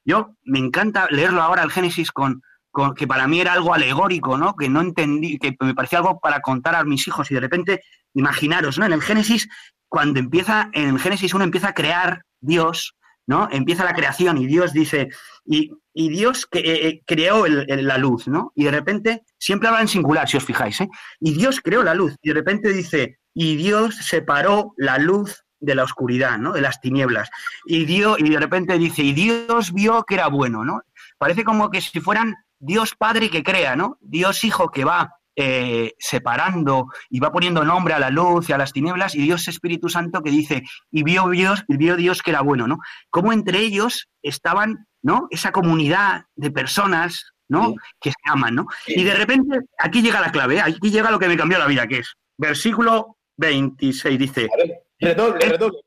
[0.05, 4.37] yo me encanta leerlo ahora el Génesis con, con- que para mí era algo alegórico,
[4.39, 4.55] ¿no?
[4.55, 7.83] Que no entendí, que me parecía algo para contar a mis hijos y de repente,
[8.15, 8.87] imaginaros, ¿no?
[8.87, 9.49] En el Génesis,
[9.89, 12.95] cuando empieza, en el Génesis uno empieza a crear Dios,
[13.29, 13.49] ¿no?
[13.53, 15.11] Empieza la creación y Dios dice,
[15.45, 18.53] y, y Dios eh, eh, creó el- la luz, ¿no?
[18.57, 20.89] Y de repente, siempre habla en singular, si os fijáis, ¿eh?
[21.21, 25.75] Y Dios creó la luz y de repente dice, y Dios separó la luz de
[25.75, 26.53] la oscuridad, ¿no?
[26.53, 27.29] De las tinieblas.
[27.67, 30.81] Y, dio, y de repente dice, y Dios vio que era bueno, ¿no?
[31.19, 33.99] Parece como que si fueran Dios Padre que crea, ¿no?
[34.01, 38.59] Dios Hijo que va eh, separando y va poniendo nombre a la luz y a
[38.59, 42.33] las tinieblas, y Dios Espíritu Santo que dice, y vio Dios, y vio Dios que
[42.33, 42.79] era bueno, ¿no?
[43.09, 45.29] Como entre ellos estaban, ¿no?
[45.31, 47.69] Esa comunidad de personas, ¿no?
[47.69, 47.75] Sí.
[48.01, 48.67] Que se aman, ¿no?
[48.89, 50.61] Y de repente, aquí llega la clave, ¿eh?
[50.61, 54.83] aquí llega lo que me cambió la vida, que es versículo 26, dice, A ver,
[54.99, 55.79] redoble, redoble.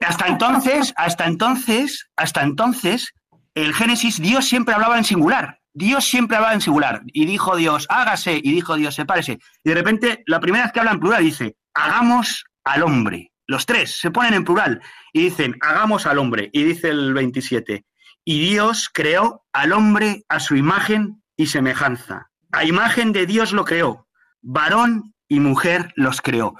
[0.00, 3.14] hasta entonces, hasta entonces, hasta entonces,
[3.54, 5.58] el Génesis, Dios siempre hablaba en singular.
[5.76, 7.02] Dios siempre hablaba en singular.
[7.04, 9.38] Y dijo Dios, hágase, y dijo Dios, sepárese.
[9.62, 13.30] Y de repente, la primera vez que habla en plural, dice, hagamos al hombre.
[13.46, 14.80] Los tres se ponen en plural
[15.12, 16.48] y dicen, hagamos al hombre.
[16.54, 17.84] Y dice el 27,
[18.24, 22.30] y Dios creó al hombre a su imagen y semejanza.
[22.52, 24.08] A imagen de Dios lo creó.
[24.40, 26.54] Varón y mujer los creó.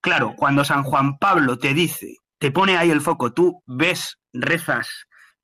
[0.00, 4.88] Claro, cuando San Juan Pablo te dice, te pone ahí el foco, tú ves, rezas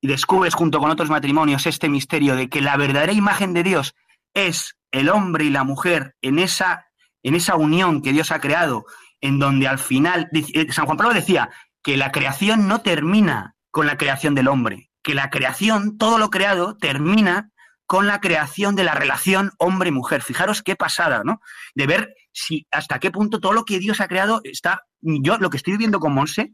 [0.01, 3.95] y descubres junto con otros matrimonios este misterio de que la verdadera imagen de Dios
[4.35, 6.87] es el hombre y la mujer en esa,
[7.23, 8.85] en esa unión que Dios ha creado,
[9.21, 11.51] en donde al final, eh, San Juan Pablo decía
[11.83, 16.31] que la creación no termina con la creación del hombre, que la creación, todo lo
[16.31, 17.51] creado, termina
[17.87, 20.23] con la creación de la relación hombre-mujer.
[20.23, 21.41] Fijaros qué pasada, ¿no?
[21.75, 24.83] De ver si hasta qué punto todo lo que Dios ha creado está.
[25.01, 26.53] Yo lo que estoy viviendo con Monse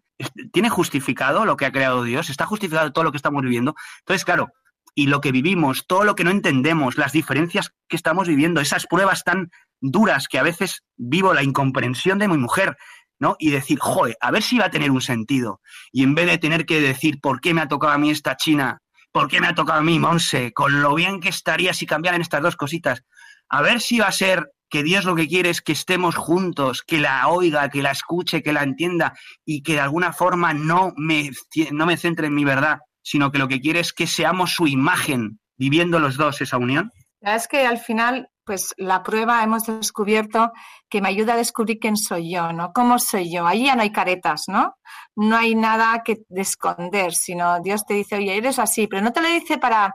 [0.53, 3.75] tiene justificado lo que ha creado Dios, está justificado todo lo que estamos viviendo.
[4.01, 4.49] Entonces, claro,
[4.95, 8.87] y lo que vivimos, todo lo que no entendemos, las diferencias que estamos viviendo, esas
[8.87, 12.77] pruebas tan duras que a veces vivo la incomprensión de mi mujer,
[13.19, 13.37] ¿no?
[13.39, 15.61] Y decir, joder, a ver si va a tener un sentido.
[15.91, 18.37] Y en vez de tener que decir, ¿por qué me ha tocado a mí esta
[18.37, 18.79] china?
[19.11, 20.53] ¿Por qué me ha tocado a mí, Monse?
[20.53, 23.03] Con lo bien que estaría si cambiaran estas dos cositas.
[23.49, 26.83] A ver si va a ser que Dios lo que quiere es que estemos juntos,
[26.83, 30.93] que la oiga, que la escuche, que la entienda y que de alguna forma no
[30.97, 31.31] me,
[31.73, 34.67] no me centre en mi verdad, sino que lo que quiere es que seamos su
[34.67, 36.91] imagen, viviendo los dos esa unión.
[37.21, 40.53] Es que al final, pues la prueba hemos descubierto
[40.91, 42.73] que me ayuda a descubrir quién soy yo, ¿no?
[42.73, 43.47] ¿Cómo soy yo?
[43.47, 44.75] Ahí ya no hay caretas, ¿no?
[45.17, 49.23] No hay nada que esconder, sino Dios te dice, oye, eres así, pero no te
[49.23, 49.95] lo dice para,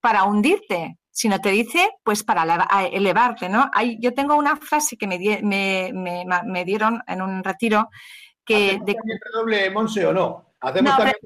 [0.00, 2.44] para hundirte, sino te dice, pues para
[2.90, 3.70] elevarte, ¿no?
[3.74, 7.90] Hay, yo tengo una frase que me, me, me, me dieron en un retiro
[8.42, 8.68] que...
[8.68, 8.96] ¿Hacemos de...
[9.34, 10.54] doble Monse o no?
[10.62, 11.16] ¿Hacemos no, también...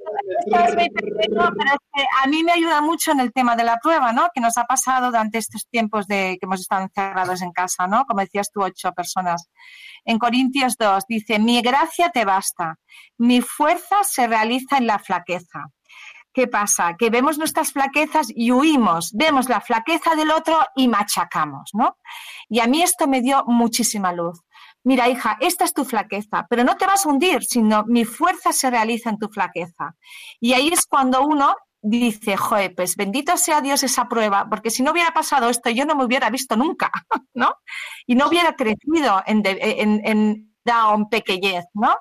[0.47, 1.77] pero, pero
[2.25, 4.31] a mí me ayuda mucho en el tema de la prueba, ¿no?
[4.35, 8.05] Que nos ha pasado durante estos tiempos de que hemos estado encerrados en casa, ¿no?
[8.05, 9.49] Como decías tú, ocho personas.
[10.05, 12.81] En Corintios 2 dice, mi gracia te basta,
[13.17, 15.67] mi fuerza se realiza en la flaqueza.
[16.35, 16.97] ¿Qué pasa?
[16.99, 21.97] Que vemos nuestras flaquezas y huimos, vemos la flaqueza del otro y machacamos, ¿no?
[22.49, 24.41] Y a mí esto me dio muchísima luz.
[24.83, 28.53] Mira, hija, esta es tu flaqueza, pero no te vas a hundir, sino mi fuerza
[28.53, 29.95] se realiza en tu flaqueza.
[30.41, 34.83] Y ahí es cuando uno dice, joder, pues bendito sea Dios esa prueba, porque si
[34.83, 36.91] no hubiera pasado esto, yo no me hubiera visto nunca,
[37.35, 37.55] ¿no?
[38.07, 41.97] Y no hubiera crecido en, en, en da un pequeñez, ¿no?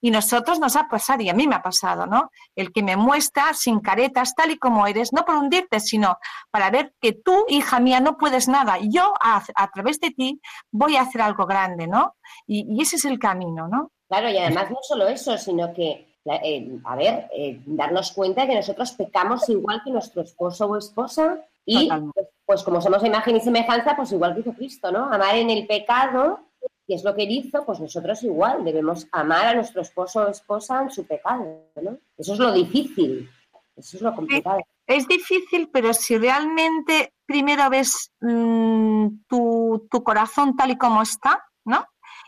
[0.00, 2.30] Y nosotros nos ha pasado, y a mí me ha pasado, ¿no?
[2.54, 6.18] El que me muestra sin caretas, tal y como eres, no por hundirte, sino
[6.50, 8.78] para ver que tú, hija mía, no puedes nada.
[8.80, 10.40] Yo, a, través de ti,
[10.70, 12.16] voy a hacer algo grande, ¿no?
[12.46, 13.90] Y, ese es el camino, ¿no?
[14.08, 18.48] Claro, y además no solo eso, sino que, eh, a ver, eh, darnos cuenta de
[18.48, 23.36] que nosotros pecamos igual que nuestro esposo o esposa y, pues, pues, como somos imagen
[23.36, 25.12] y semejanza, pues igual que hizo Cristo, ¿no?
[25.12, 26.45] Amar en el pecado
[26.86, 30.28] y es lo que él hizo, pues nosotros igual debemos amar a nuestro esposo o
[30.28, 31.98] esposa en su pecado, ¿no?
[32.16, 33.28] Eso es lo difícil,
[33.76, 34.60] eso es lo complicado.
[34.86, 41.44] Es, difícil, pero si realmente primero ves mm, tu, tu, corazón tal y como está,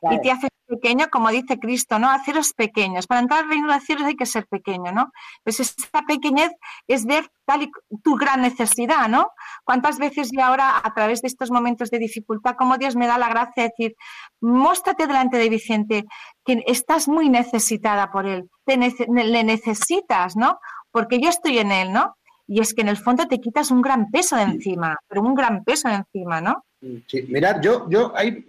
[0.03, 2.11] Y te haces pequeño, como dice Cristo, ¿no?
[2.11, 3.07] Haceros pequeños.
[3.07, 5.11] Para entrar al reino de los cielos hay que ser pequeño, ¿no?
[5.43, 6.53] Pues esta pequeñez
[6.87, 7.71] es ver tal y,
[8.03, 9.29] tu gran necesidad, ¿no?
[9.65, 13.19] ¿Cuántas veces y ahora, a través de estos momentos de dificultad, como Dios me da
[13.19, 13.97] la gracia de decir,
[14.41, 16.05] muéstrate delante de Vicente,
[16.45, 20.59] que estás muy necesitada por él, te le necesitas, ¿no?
[20.91, 22.15] Porque yo estoy en él, ¿no?
[22.47, 25.35] Y es que en el fondo te quitas un gran peso de encima, pero un
[25.35, 26.65] gran peso de encima, ¿no?
[26.81, 28.45] Sí, mirad, yo, yo hay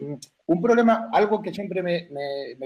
[0.46, 2.08] un problema, algo que siempre me,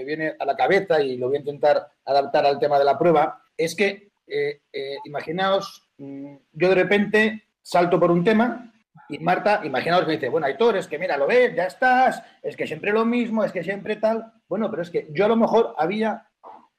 [0.04, 3.42] viene a la cabeza y lo voy a intentar adaptar al tema de la prueba,
[3.56, 8.72] es que, eh, eh, imaginaos, mm, yo de repente salto por un tema
[9.08, 12.56] y Marta, imaginaos, me dice, bueno, Aitor, es que mira, lo ves, ya estás, es
[12.56, 14.32] que siempre lo mismo, es que siempre tal.
[14.48, 16.26] Bueno, pero es que yo a lo mejor había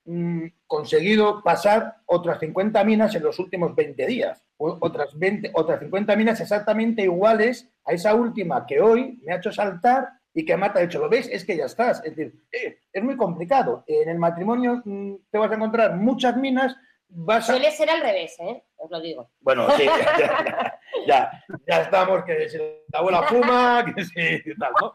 [0.05, 6.15] mm, conseguido pasar otras 50 minas en los últimos 20 días, otras, 20, otras 50
[6.15, 10.79] minas exactamente iguales a esa última que hoy me ha hecho saltar y que Marta
[10.79, 11.29] ha dicho, ¿lo ves?
[11.31, 12.03] Es que ya estás.
[12.03, 13.85] Es decir, eh, es muy complicado.
[13.87, 16.75] En el matrimonio mm, te vas a encontrar muchas minas.
[17.07, 18.61] Vas Suele ser al revés, ¿eh?
[18.75, 19.29] Os lo digo.
[19.39, 19.85] Bueno, sí,
[21.07, 21.31] ya,
[21.65, 24.93] ya, estamos, que si la abuela fuma, que sí, tal, ¿no?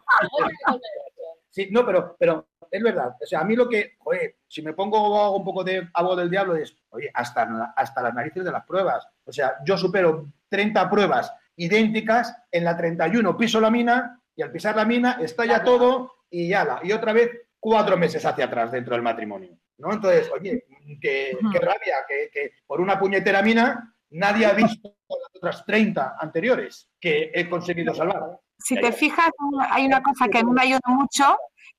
[1.50, 3.16] Sí, no, pero, pero es verdad.
[3.20, 6.30] O sea, a mí lo que, oye, si me pongo un poco de abogado del
[6.30, 9.06] diablo es, oye, hasta, hasta las narices de las pruebas.
[9.24, 14.52] O sea, yo supero 30 pruebas idénticas, en la 31 piso la mina y al
[14.52, 16.80] pisar la mina estalla todo y ya la.
[16.82, 19.58] Y otra vez cuatro meses hacia atrás dentro del matrimonio.
[19.78, 19.92] ¿no?
[19.92, 20.64] Entonces, oye,
[21.00, 26.16] qué, qué rabia, que, que por una puñetera mina nadie ha visto las otras 30
[26.18, 28.38] anteriores que he conseguido salvar.
[28.62, 29.30] Si te fijas,
[29.70, 31.36] hay una cosa que a mí me ayuda mucho,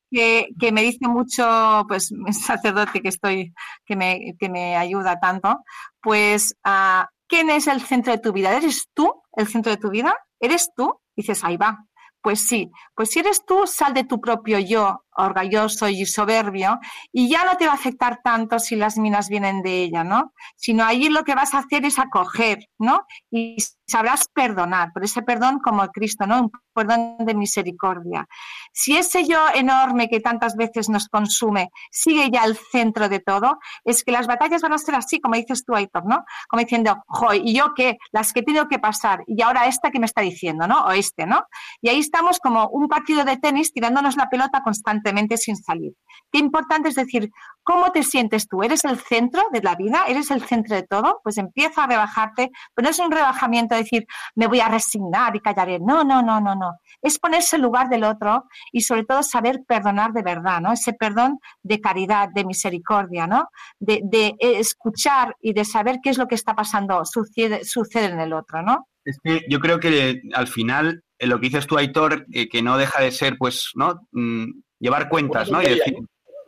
[0.09, 2.11] que, que me dice mucho, pues,
[2.45, 3.53] sacerdote que estoy,
[3.85, 5.63] que me, que me ayuda tanto,
[6.01, 8.55] pues, ah, ¿quién es el centro de tu vida?
[8.55, 10.15] ¿Eres tú el centro de tu vida?
[10.39, 10.99] ¿Eres tú?
[11.15, 11.85] Dices, ahí va.
[12.21, 16.79] Pues sí, pues si eres tú, sal de tu propio yo, orgulloso y soberbio,
[17.11, 20.33] y ya no te va a afectar tanto si las minas vienen de ella, ¿no?
[20.55, 23.05] Sino allí lo que vas a hacer es acoger, ¿no?
[23.29, 23.57] Y
[23.87, 26.41] sabrás perdonar, por ese perdón como Cristo, ¿no?
[26.43, 28.25] Un perdón de misericordia.
[28.71, 33.59] Si ese yo enorme que tantas veces nos consume sigue ya al centro de todo,
[33.83, 36.23] es que las batallas van a ser así, como dices tú, Aitor, ¿no?
[36.47, 37.97] Como diciendo, joy, ¿y yo qué?
[38.13, 40.85] Las que tengo que pasar, y ahora esta que me está diciendo, ¿no?
[40.85, 41.43] O este, ¿no?
[41.81, 45.00] Y ahí estamos como un partido de tenis tirándonos la pelota constantemente
[45.37, 45.93] sin salir.
[46.31, 47.29] Qué importante es decir,
[47.63, 48.63] ¿cómo te sientes tú?
[48.63, 50.05] ¿Eres el centro de la vida?
[50.07, 51.19] ¿Eres el centro de todo?
[51.23, 55.35] Pues empieza a rebajarte, pero no es un rebajamiento de decir, me voy a resignar
[55.35, 55.79] y callaré.
[55.79, 56.71] No, no, no, no, no.
[57.01, 60.71] Es ponerse el lugar del otro y sobre todo saber perdonar de verdad, ¿no?
[60.71, 63.49] Ese perdón de caridad, de misericordia, ¿no?
[63.79, 68.19] De, de escuchar y de saber qué es lo que está pasando, sucede, sucede en
[68.19, 68.87] el otro, ¿no?
[69.03, 72.63] Es que yo creo que al final eh, lo que dices tú, Aitor, eh, que
[72.63, 74.07] no deja de ser, pues, ¿no?
[74.81, 75.61] Llevar cuentas, ¿no?
[75.61, 75.95] Y decir,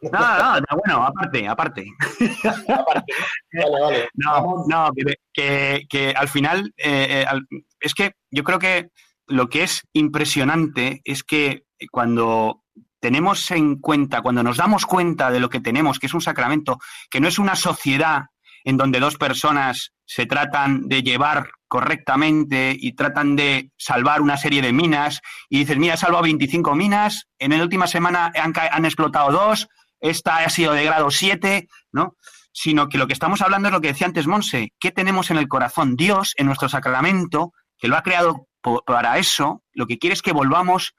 [0.01, 1.85] no, no, no, bueno, aparte, aparte.
[2.43, 3.13] Aparte,
[3.53, 3.71] ¿no?
[3.71, 4.09] Vale, vale.
[4.15, 7.47] No, no, que, que- que al final, eh, eh, al-
[7.79, 8.89] es que yo creo que
[9.27, 12.63] lo que es impresionante es que cuando
[12.99, 16.79] tenemos en cuenta, cuando nos damos cuenta de lo que tenemos, que es un sacramento,
[17.09, 18.23] que no es una sociedad
[18.65, 24.61] en donde dos personas se tratan de llevar correctamente y tratan de salvar una serie
[24.61, 28.85] de minas y dices, mira, he salvado 25 minas, en la última semana han, han
[28.85, 32.15] explotado dos, esta ha sido de grado 7, ¿no?
[32.51, 35.37] Sino que lo que estamos hablando es lo que decía antes Monse, ¿qué tenemos en
[35.37, 35.95] el corazón?
[35.95, 38.47] Dios, en nuestro sacramento, que lo ha creado
[38.85, 40.93] para eso, lo que quiere es que volvamos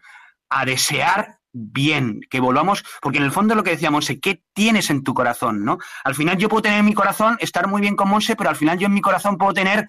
[0.48, 4.90] a desear bien, que volvamos, porque en el fondo lo que decía Monse, ¿qué tienes
[4.90, 5.64] en tu corazón?
[5.64, 5.78] ¿no?
[6.04, 8.56] Al final yo puedo tener en mi corazón estar muy bien con Monse, pero al
[8.56, 9.88] final yo en mi corazón puedo tener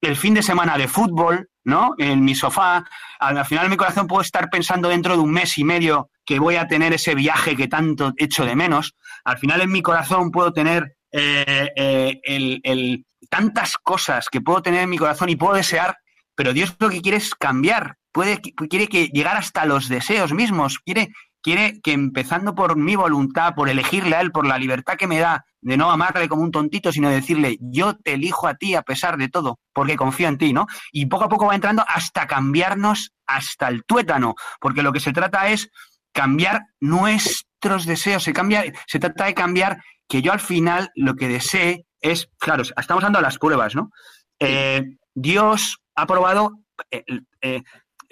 [0.00, 1.94] el fin de semana de fútbol, ¿no?
[1.96, 2.84] En mi sofá.
[3.20, 6.10] Al al final en mi corazón puedo estar pensando dentro de un mes y medio
[6.26, 8.94] que voy a tener ese viaje que tanto echo de menos.
[9.24, 14.60] Al final en mi corazón puedo tener eh, eh, el- el- tantas cosas que puedo
[14.62, 15.96] tener en mi corazón y puedo desear,
[16.34, 17.96] pero Dios lo que quiere es cambiar.
[18.14, 20.78] Puede, quiere que llegar hasta los deseos mismos.
[20.78, 21.08] Quiere,
[21.42, 25.18] quiere que empezando por mi voluntad, por elegirle a Él, por la libertad que me
[25.18, 28.82] da de no amarle como un tontito, sino decirle, yo te elijo a ti a
[28.82, 30.66] pesar de todo, porque confío en ti, ¿no?
[30.92, 35.12] Y poco a poco va entrando hasta cambiarnos hasta el tuétano, porque lo que se
[35.12, 35.70] trata es
[36.12, 41.26] cambiar nuestros deseos, se, cambia, se trata de cambiar que yo al final lo que
[41.26, 43.90] desee es, claro, estamos dando las pruebas, ¿no?
[44.38, 44.84] Eh,
[45.14, 46.60] Dios ha probado,
[46.92, 47.04] eh,
[47.40, 47.62] eh,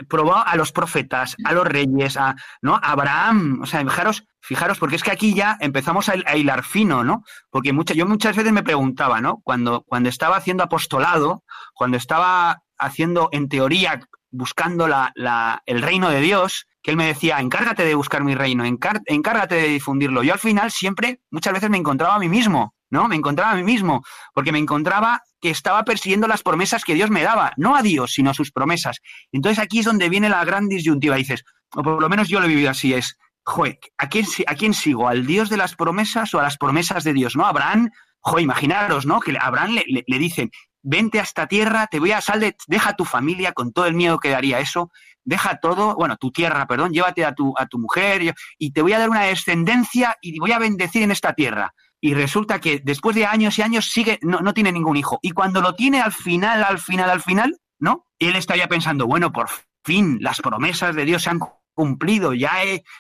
[0.09, 2.75] probó a los profetas, a los reyes, a, ¿no?
[2.75, 6.65] a Abraham, o sea, fijaros, fijaros, porque es que aquí ya empezamos a, a hilar
[6.65, 7.25] fino, ¿no?
[7.51, 9.41] Porque mucha, yo muchas veces me preguntaba, ¿no?
[9.45, 16.11] Cuando, cuando estaba haciendo apostolado, cuando estaba haciendo, en teoría, buscando la, la, el reino
[16.11, 20.23] de Dios, que él me decía, encárgate de buscar mi reino, encárgate de difundirlo.
[20.23, 23.09] Yo al final siempre, muchas veces me encontraba a mí mismo, ¿no?
[23.09, 27.11] Me encontraba a mí mismo, porque me encontraba que estaba persiguiendo las promesas que Dios
[27.11, 28.99] me daba, no a Dios, sino a sus promesas.
[29.33, 31.17] Entonces aquí es donde viene la gran disyuntiva.
[31.17, 31.43] Dices,
[31.75, 34.75] o por lo menos yo lo he vivido así, es, joder, ¿a quién, ¿a quién
[34.75, 35.09] sigo?
[35.09, 37.35] ¿Al Dios de las promesas o a las promesas de Dios?
[37.35, 37.45] ¿No?
[37.47, 37.91] Abraham,
[38.21, 39.19] joder, imaginaros, ¿no?
[39.19, 40.51] Que Abraham le, le- dicen,
[40.83, 43.95] vente a esta tierra, te voy a sal de, deja tu familia con todo el
[43.95, 44.91] miedo que daría eso,
[45.25, 48.93] deja todo, bueno, tu tierra, perdón, llévate a tu, a tu mujer y te voy
[48.93, 51.73] a dar una descendencia y voy a bendecir en esta tierra.
[52.05, 55.21] Y resulta que después de años y años sigue, no, no tiene ningún hijo.
[55.23, 58.09] Y cuando lo tiene al final, al final, al final, ¿no?
[58.19, 59.49] Él estaría pensando, bueno, por
[59.85, 61.39] fin, las promesas de Dios se han
[61.73, 62.55] cumplido, ya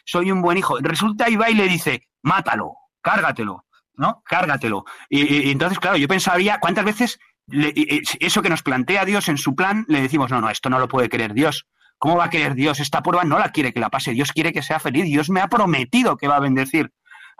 [0.04, 0.78] soy un buen hijo.
[0.78, 4.22] Resulta y va y le dice, mátalo, cárgatelo, ¿no?
[4.24, 4.84] Cárgatelo.
[5.10, 7.18] Y, entonces, claro, yo pensaría, ¿cuántas veces
[7.50, 10.86] eso que nos plantea Dios en su plan, le decimos, no, no, esto no lo
[10.86, 11.66] puede querer Dios.
[11.98, 12.78] ¿Cómo va a querer Dios?
[12.78, 14.12] Esta prueba no la quiere que la pase.
[14.12, 15.04] Dios quiere que sea feliz.
[15.06, 16.92] Dios me ha prometido que va a bendecir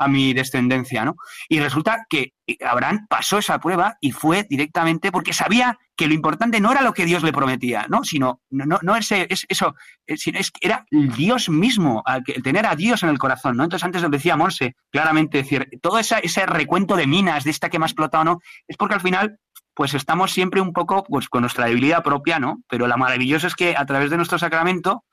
[0.03, 1.16] a mi descendencia, ¿no?
[1.48, 2.32] Y resulta que
[2.64, 6.92] Abraham pasó esa prueba y fue directamente porque sabía que lo importante no era lo
[6.92, 8.05] que Dios le prometía, ¿no?
[8.05, 9.74] Sino, no, no, ese, es, eso,
[10.07, 12.03] eh, es, era Dios mismo,
[12.42, 13.64] tener a Dios en el corazón, ¿no?
[13.64, 17.68] Entonces antes lo decía Monse, claramente, decir, todo esa, ese recuento de minas, de esta
[17.68, 18.40] que me ha explotado, ¿no?
[18.66, 19.38] Es porque al final
[19.74, 22.62] pues estamos siempre un poco pues, con nuestra debilidad propia, ¿no?
[22.68, 25.05] Pero lo maravilloso es que a través de nuestro sacramento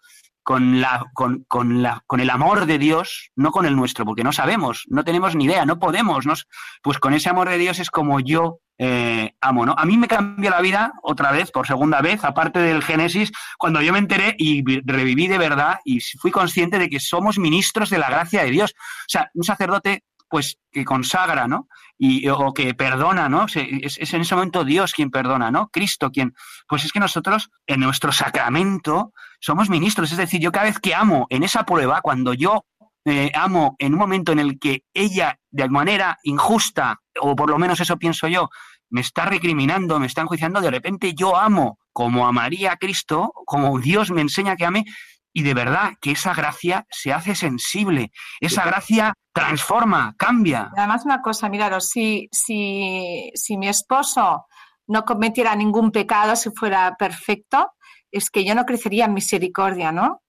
[0.49, 4.23] con, la, con, con, la, con el amor de Dios, no con el nuestro, porque
[4.23, 6.25] no sabemos, no tenemos ni idea, no podemos.
[6.25, 6.47] Nos,
[6.81, 9.75] pues con ese amor de Dios es como yo eh, amo, ¿no?
[9.77, 13.79] A mí me cambió la vida otra vez, por segunda vez, aparte del Génesis, cuando
[13.83, 17.99] yo me enteré y reviví de verdad y fui consciente de que somos ministros de
[17.99, 18.71] la gracia de Dios.
[18.71, 21.67] O sea, un sacerdote pues que consagra, ¿no?
[21.95, 23.45] Y, o que perdona, ¿no?
[23.45, 25.69] Es, es, en ese momento Dios quien perdona, ¿no?
[25.69, 26.33] Cristo quien.
[26.67, 30.11] Pues es que nosotros, en nuestro sacramento, somos ministros.
[30.11, 32.65] Es decir, yo cada vez que amo en esa prueba, cuando yo
[33.05, 37.57] eh, amo en un momento en el que ella, de manera injusta, o por lo
[37.57, 38.49] menos eso pienso yo,
[38.89, 43.79] me está recriminando, me está enjuiciando, de repente yo amo como amaría a Cristo, como
[43.79, 44.85] Dios me enseña que ame,
[45.31, 50.71] y de verdad que esa gracia se hace sensible, esa gracia transforma, cambia.
[50.75, 54.45] Además, una cosa, miraros, si, si, si mi esposo
[54.87, 57.71] no cometiera ningún pecado, si fuera perfecto,
[58.11, 60.21] es que yo no crecería en misericordia, ¿no?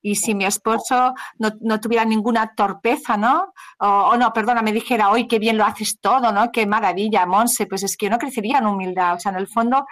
[0.00, 3.52] y si mi esposo no, tuviera ninguna torpeza, ¿no?
[3.78, 6.52] O, no, perdona, me dijera, hoy qué bien lo haces todo, ¿no?
[6.52, 9.14] Qué maravilla, Monse, pues es que yo no crecería en humildad.
[9.14, 9.86] O sea, en el fondo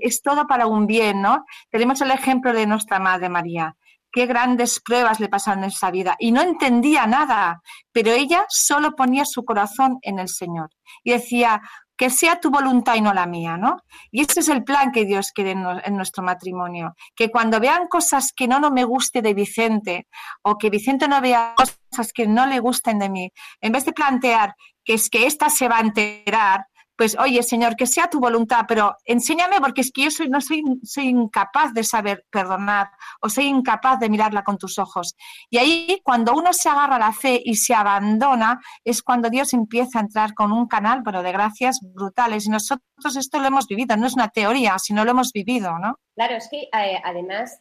[0.00, 1.44] es todo para un bien, ¿no?
[1.70, 3.76] Tenemos el ejemplo de nuestra Madre María.
[4.10, 6.14] Qué grandes pruebas le pasaron en esa vida.
[6.18, 10.70] Y no entendía nada, pero ella solo ponía su corazón en el Señor.
[11.02, 11.60] Y decía,
[11.96, 13.82] que sea tu voluntad y no la mía, ¿no?
[14.10, 18.32] Y ese es el plan que Dios quiere en, nuestro matrimonio, que cuando vean cosas
[18.34, 20.08] que no, no me guste de Vicente
[20.42, 23.92] o que Vicente no vea cosas que no le gusten de mí, en vez de
[23.92, 26.66] plantear que es que ésta se va a enterar,
[26.96, 30.40] pues oye, Señor, que sea tu voluntad, pero enséñame porque es que yo soy, no
[30.40, 32.88] soy, soy incapaz de saber perdonar
[33.20, 35.16] o soy incapaz de mirarla con tus ojos.
[35.50, 39.52] Y ahí, cuando uno se agarra a la fe y se abandona, es cuando Dios
[39.52, 42.46] empieza a entrar con un canal, pero de gracias brutales.
[42.46, 45.98] Y nosotros esto lo hemos vivido, no es una teoría, sino lo hemos vivido, ¿no?
[46.14, 47.60] Claro, es que eh, además,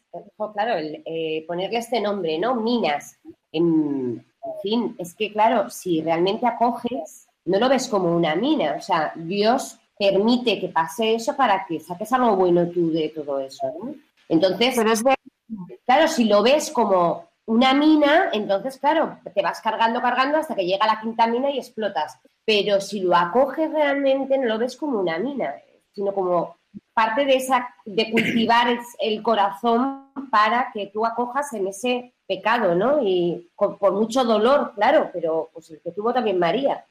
[0.54, 2.56] claro, eh, ponerle este nombre, ¿no?
[2.56, 3.18] Minas,
[3.52, 4.24] en
[4.62, 8.76] fin, es que claro, si realmente acoges no lo ves como una mina.
[8.78, 13.40] O sea, Dios permite que pase eso para que saques algo bueno tú de todo
[13.40, 13.68] eso.
[13.80, 13.96] ¿no?
[14.30, 15.04] Entonces,
[15.86, 20.66] claro, si lo ves como una mina, entonces, claro, te vas cargando, cargando hasta que
[20.66, 22.18] llega la quinta mina y explotas.
[22.46, 25.54] Pero si lo acoges realmente, no lo ves como una mina,
[25.94, 26.56] sino como
[26.94, 28.68] parte de esa, de cultivar
[29.00, 33.02] el, corazón para que tú acojas en ese pecado, ¿no?
[33.04, 36.86] Y por mucho dolor, claro, pero pues el que tuvo también María.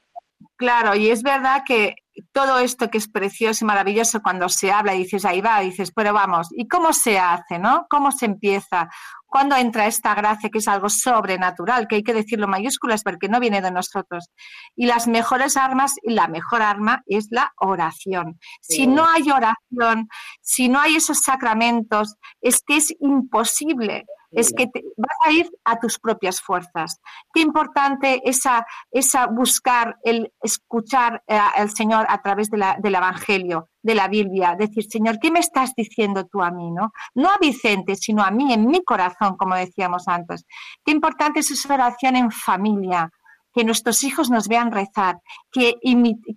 [0.55, 1.95] Claro, y es verdad que
[2.31, 5.91] todo esto que es precioso y maravilloso cuando se habla y dices, ahí va, dices,
[5.91, 7.87] pero vamos, ¿y cómo se hace, no?
[7.89, 8.87] ¿Cómo se empieza?
[9.25, 13.39] ¿Cuándo entra esta gracia que es algo sobrenatural, que hay que decirlo mayúsculas porque no
[13.39, 14.29] viene de nosotros?
[14.75, 18.39] Y las mejores armas, y la mejor arma es la oración.
[18.61, 20.07] Si no hay oración,
[20.41, 25.79] si no hay esos sacramentos, es que es imposible es que vas a ir a
[25.79, 26.99] tus propias fuerzas.
[27.33, 32.95] Qué importante esa, esa buscar, el escuchar eh, al Señor a través de la, del
[32.95, 36.71] Evangelio, de la Biblia, decir, Señor, ¿qué me estás diciendo tú a mí?
[36.71, 40.45] No, no a Vicente, sino a mí, en mi corazón, como decíamos antes.
[40.85, 43.09] Qué importante es esa oración en familia,
[43.53, 45.19] que nuestros hijos nos vean rezar,
[45.51, 45.75] que,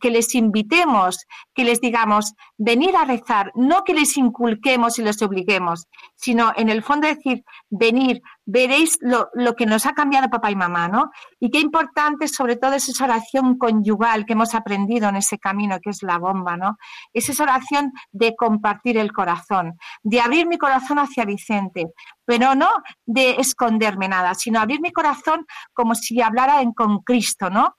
[0.02, 1.18] les invitemos,
[1.54, 6.68] que les digamos, venir a rezar, no que les inculquemos y les obliguemos, sino en
[6.68, 11.10] el fondo decir, venir, veréis lo, que nos ha cambiado papá y mamá, ¿no?
[11.40, 15.78] Y qué importante sobre todo es esa oración conyugal que hemos aprendido en ese camino
[15.82, 16.78] que es la bomba, ¿no?
[17.12, 21.88] Es esa oración de compartir el corazón, de abrir mi corazón hacia Vicente,
[22.24, 22.68] pero no
[23.04, 27.74] de esconderme nada, sino abrir mi corazón como si hablara con Cristo, ¿no?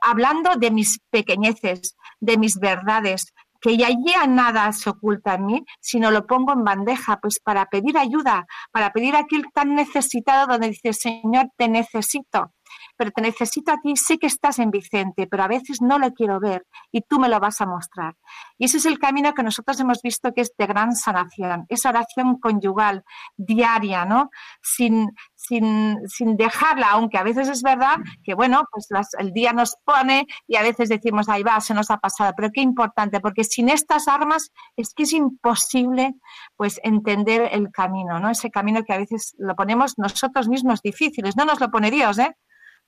[0.00, 3.34] Hablando de mis pequeñeces, de mis verdades,
[3.66, 7.66] que ya, ya nada se oculta en mí, sino lo pongo en bandeja, pues para
[7.66, 12.52] pedir ayuda, para pedir aquel tan necesitado donde dice, Señor, te necesito
[12.96, 16.12] pero te necesito a ti, sé que estás en Vicente, pero a veces no lo
[16.12, 18.14] quiero ver y tú me lo vas a mostrar.
[18.58, 21.90] Y ese es el camino que nosotros hemos visto que es de gran sanación, esa
[21.90, 23.04] oración conyugal,
[23.36, 24.30] diaria, ¿no?
[24.62, 28.88] Sin, sin, sin dejarla, aunque a veces es verdad que, bueno, pues
[29.18, 32.50] el día nos pone y a veces decimos, ahí va, se nos ha pasado, pero
[32.52, 36.14] qué importante, porque sin estas armas es que es imposible,
[36.56, 38.30] pues, entender el camino, ¿no?
[38.30, 42.18] Ese camino que a veces lo ponemos nosotros mismos difíciles, no nos lo pone Dios,
[42.18, 42.36] ¿eh?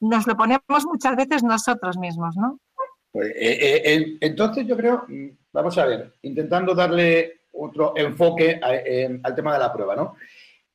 [0.00, 2.58] Nos lo ponemos muchas veces nosotros mismos, ¿no?
[3.12, 9.34] Pues, eh, eh, entonces yo creo, mm, vamos a ver, intentando darle otro enfoque al
[9.34, 10.14] tema de la prueba, ¿no?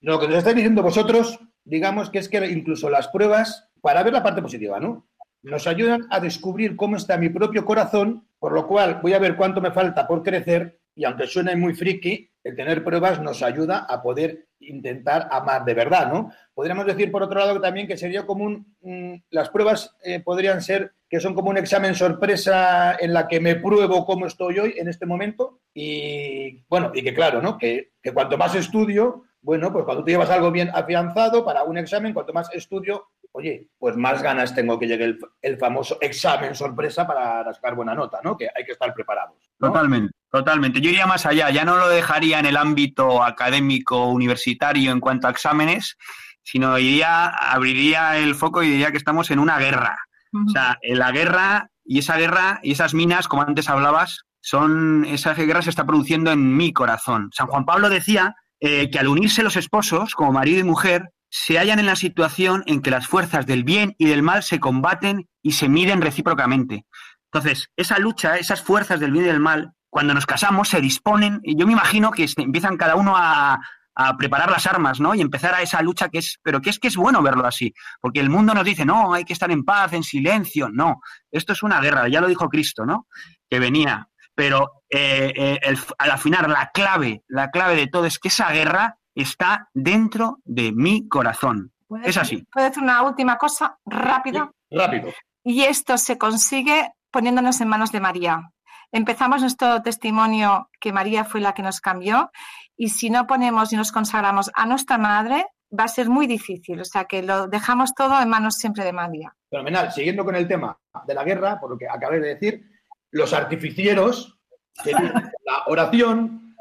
[0.02, 4.12] Lo que nos estáis diciendo vosotros, digamos que es que incluso las pruebas, para ver
[4.12, 5.08] la parte positiva, ¿no?
[5.44, 9.38] Nos ayudan a descubrir cómo está mi propio corazón, por lo cual voy a ver
[9.38, 13.86] cuánto me falta por crecer y aunque suene muy friki, el tener pruebas nos ayuda
[13.90, 16.32] a poder intentar amar de verdad, ¿no?
[16.54, 18.76] Podríamos decir, por otro lado, también que sería como un...
[18.82, 23.40] mm, las pruebas eh, podrían ser que son como un examen sorpresa en la que
[23.40, 27.56] me pruebo cómo estoy hoy en este momento y, bueno, y que claro, ¿no?
[27.56, 32.16] Que, cuanto más estudio, bueno, pues cuando tú llevas algo bien afianzado para un examen,
[32.16, 37.54] cuanto más estudio, oye, pues más ganas tengo que llegue el, famoso examen sorpresa para
[37.54, 38.36] sacar buena nota, ¿no?
[38.36, 39.38] Que hay que estar preparados.
[39.60, 40.82] Totalmente, totalmente.
[40.82, 45.28] Yo iría más allá, ya no lo dejaría en el ámbito académico universitario en cuanto
[45.28, 45.96] a exámenes,
[46.42, 49.96] sino iría, abriría el foco y diría que estamos en una guerra.
[50.34, 55.06] O sea, en la guerra y esa guerra y esas minas, como antes hablabas, son
[55.06, 57.30] esa guerra se está produciendo en mi corazón.
[57.32, 61.60] San Juan Pablo decía eh, que al unirse los esposos, como marido y mujer, se
[61.60, 65.30] hallan en la situación en que las fuerzas del bien y del mal se combaten
[65.44, 66.88] y se miden recíprocamente.
[67.32, 71.40] Entonces, esa lucha, esas fuerzas del bien y del mal, cuando nos casamos, se disponen,
[71.44, 73.60] y yo me imagino que se- empiezan cada uno a,
[73.96, 75.14] a preparar las armas, ¿no?
[75.14, 77.74] Y empezar a esa lucha que es, pero que es que es bueno verlo así,
[78.02, 81.00] porque el mundo nos dice, no, hay que estar en paz, en silencio, no,
[81.32, 83.06] esto es una guerra, ya lo dijo Cristo, ¿no?
[83.50, 88.18] Que venía, pero eh, eh, el- al afinar la clave, la clave de todo es
[88.18, 91.72] que esa guerra está dentro de mi corazón.
[91.88, 92.48] ¿Puedo Es decir- así.
[92.52, 94.50] ¿Puedo decir una última cosa rápida?
[94.72, 95.12] Rápido.
[95.44, 98.50] Y esto se consigue poniéndonos en manos de María.
[98.94, 102.32] Empezamos nuestro testimonio que María fue la que nos cambió
[102.78, 106.80] y si no ponemos y nos consagramos a nuestra madre, va a ser muy difícil.
[106.80, 109.36] O sea que lo dejamos todo en manos siempre de María.
[109.50, 109.92] Fenomenal.
[109.92, 110.78] Siguiendo con el tema
[111.08, 112.70] de la guerra, por lo que acabé de decir,
[113.10, 114.38] los artificieros
[114.86, 116.56] la oración,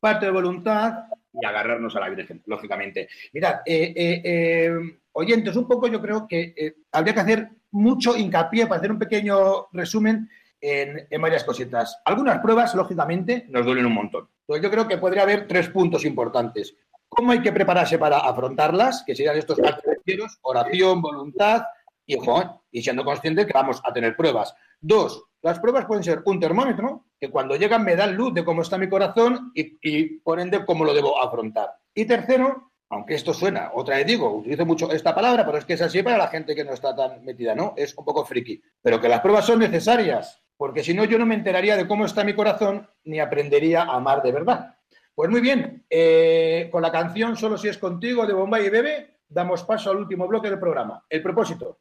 [0.00, 3.08] parte de voluntad y agarrarnos a la Virgen, lógicamente.
[3.32, 4.72] Mirad, eh, eh, eh,
[5.12, 9.68] oyentes, un poco yo creo que habría que hacer mucho hincapié para hacer un pequeño
[9.70, 10.28] resumen
[10.66, 12.00] en, varias cositas.
[12.04, 14.28] Algunas pruebas, lógicamente, nos duelen un montón.
[14.40, 16.74] Entonces yo creo que podría haber tres puntos importantes.
[17.08, 19.04] ¿Cómo hay que prepararse para afrontarlas?
[19.06, 21.62] Que serían estos artificieros, oración, voluntad
[22.04, 24.54] y, ojo, y siendo consciente que vamos a tener pruebas.
[24.80, 28.62] Dos, las pruebas pueden ser un termómetro, que cuando llegan me dan luz de cómo
[28.62, 31.70] está mi corazón y, y por ende cómo lo debo afrontar.
[31.94, 35.74] Y tercero, aunque esto suena, otra vez digo, utilizo mucho esta palabra, pero es que
[35.74, 37.74] es así para la gente que no está tan metida, ¿no?
[37.76, 38.60] Es un poco friki.
[38.82, 42.04] Pero que las pruebas son necesarias, porque si no yo no me enteraría de cómo
[42.04, 44.76] está mi corazón ni aprendería a amar de verdad.
[45.14, 49.16] Pues muy bien, eh, con la canción Solo si es contigo de Bombay y Bebe,
[49.28, 51.80] damos paso al último bloque del programa, el propósito.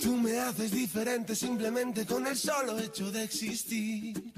[0.00, 4.37] Tú me haces diferente simplemente con el solo hecho de existir.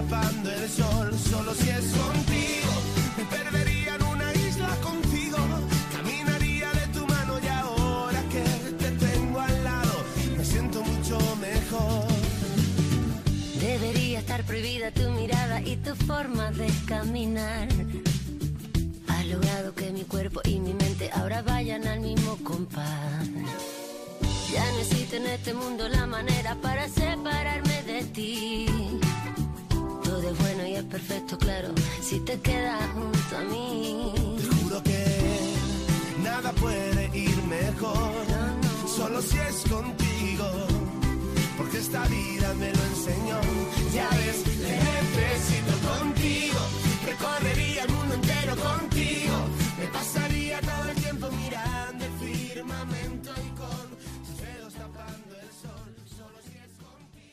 [0.00, 1.12] El sol.
[1.30, 2.72] Solo si es contigo,
[3.18, 5.36] me perdería en una isla contigo.
[5.94, 8.42] Caminaría de tu mano y ahora que
[8.78, 10.04] te tengo al lado,
[10.36, 12.08] me siento mucho mejor.
[13.60, 17.68] Debería estar prohibida tu mirada y tu forma de caminar.
[19.06, 23.28] Has logrado que mi cuerpo y mi mente ahora vayan al mismo compás.
[24.50, 28.66] Ya no existe en este mundo la manera para separarme de ti.
[30.20, 31.68] Todo es bueno y es perfecto, claro,
[32.02, 34.12] si te quedas junto a mí.
[34.36, 35.54] Te juro que
[36.22, 38.12] nada puede ir mejor,
[38.86, 40.44] solo si es contigo,
[41.56, 43.40] porque esta vida me lo enseñó.
[43.94, 44.44] Ya ves,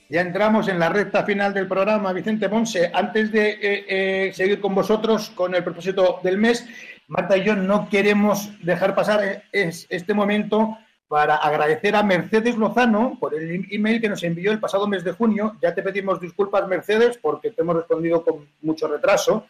[0.10, 2.90] Ya entramos en la recta final del programa, Vicente Monse.
[2.94, 6.66] Antes de eh, eh, seguir con vosotros con el propósito del mes,
[7.08, 10.78] Marta y yo no queremos dejar pasar eh, es- este momento
[11.10, 15.12] para agradecer a Mercedes Lozano por el email que nos envió el pasado mes de
[15.14, 15.56] junio.
[15.62, 19.48] Ya te pedimos disculpas, Mercedes, porque te hemos respondido con mucho retraso.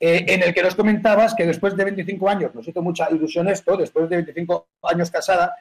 [0.00, 3.76] en el que nos comentabas que después de 25 años, nos hizo mucha ilusión esto,
[3.76, 5.56] después de 25 años casada,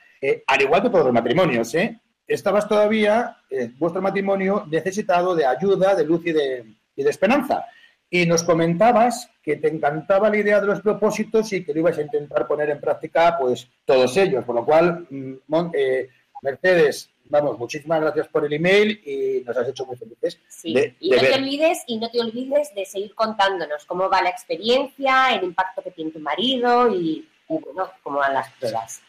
[0.45, 1.99] al igual que todos los matrimonios, ¿eh?
[2.27, 6.65] Estabas todavía, eh, vuestro matrimonio, necesitado de ayuda, de luz y de,
[6.95, 7.65] y de esperanza.
[8.09, 11.97] Y nos comentabas que te encantaba la idea de los propósitos y que lo ibas
[11.97, 14.45] a intentar poner en práctica, pues todos ellos.
[14.45, 16.09] Por lo cual, mm, Mon- eh,
[16.41, 20.39] Mercedes, vamos, muchísimas gracias por el email y nos has hecho muy felices.
[20.47, 24.09] Sí, de- y de no te olvides y no te olvides de seguir contándonos cómo
[24.09, 28.49] va la experiencia, el impacto que tiene tu marido y, y, bueno, cómo van las
[28.53, 29.01] pruebas.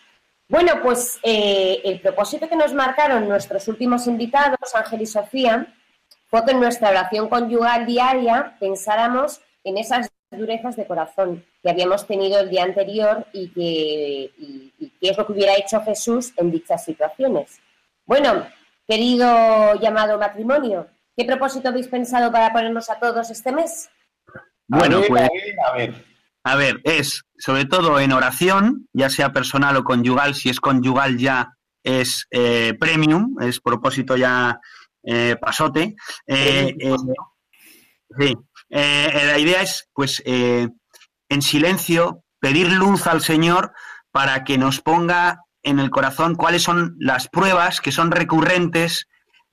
[0.48, 5.66] Bueno, pues eh, el propósito que nos marcaron nuestros últimos invitados, Ángel y Sofía,
[6.30, 12.06] fue que en nuestra oración conyugal diaria pensáramos en esas durezas de corazón que habíamos
[12.06, 13.60] tenido el día anterior y que
[14.38, 17.60] y- y qué es lo que hubiera hecho Jesús en dichas situaciones.
[18.04, 18.46] Bueno,
[18.86, 20.86] querido llamado matrimonio,
[21.16, 23.90] ¿qué propósito habéis pensado para ponernos a todos este mes?
[24.66, 25.30] Bueno, a ver, pues
[25.66, 25.94] a ver,
[26.48, 26.80] a ver.
[26.84, 32.26] Es sobre todo en oración, ya sea personal o conyugal, si es conyugal ya es
[32.30, 34.60] eh, premium, es propósito ya
[35.02, 35.96] eh, pasote.
[36.26, 36.96] Eh, eh,
[38.18, 38.36] sí,
[38.68, 43.72] la idea es, pues, en silencio, pedir luz al Señor
[44.10, 49.06] para que nos ponga en el corazón cuáles son las pruebas que son recurrentes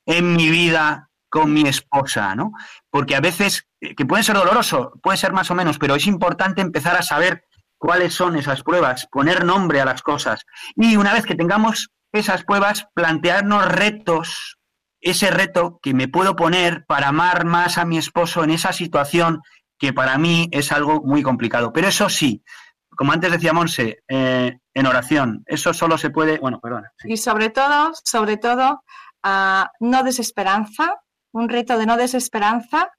[0.05, 2.51] en mi vida con mi esposa, ¿no?
[2.89, 6.07] Porque a veces, eh, que puede ser doloroso, puede ser más o menos, pero es
[6.07, 7.43] importante empezar a saber
[7.77, 10.45] cuáles son esas pruebas, poner nombre a las cosas.
[10.75, 14.57] Y una vez que tengamos esas pruebas, plantearnos retos,
[15.01, 19.41] ese reto que me puedo poner para amar más a mi esposo en esa situación
[19.77, 21.73] que para mí es algo muy complicado.
[21.73, 22.43] Pero eso sí,
[22.95, 26.91] como antes decía Monse, eh, en oración, eso solo se puede, bueno, perdona.
[27.03, 28.83] Y sobre todo, sobre todo,
[29.23, 30.95] ah, no desesperanza,
[31.35, 32.91] un reto de no desesperanza,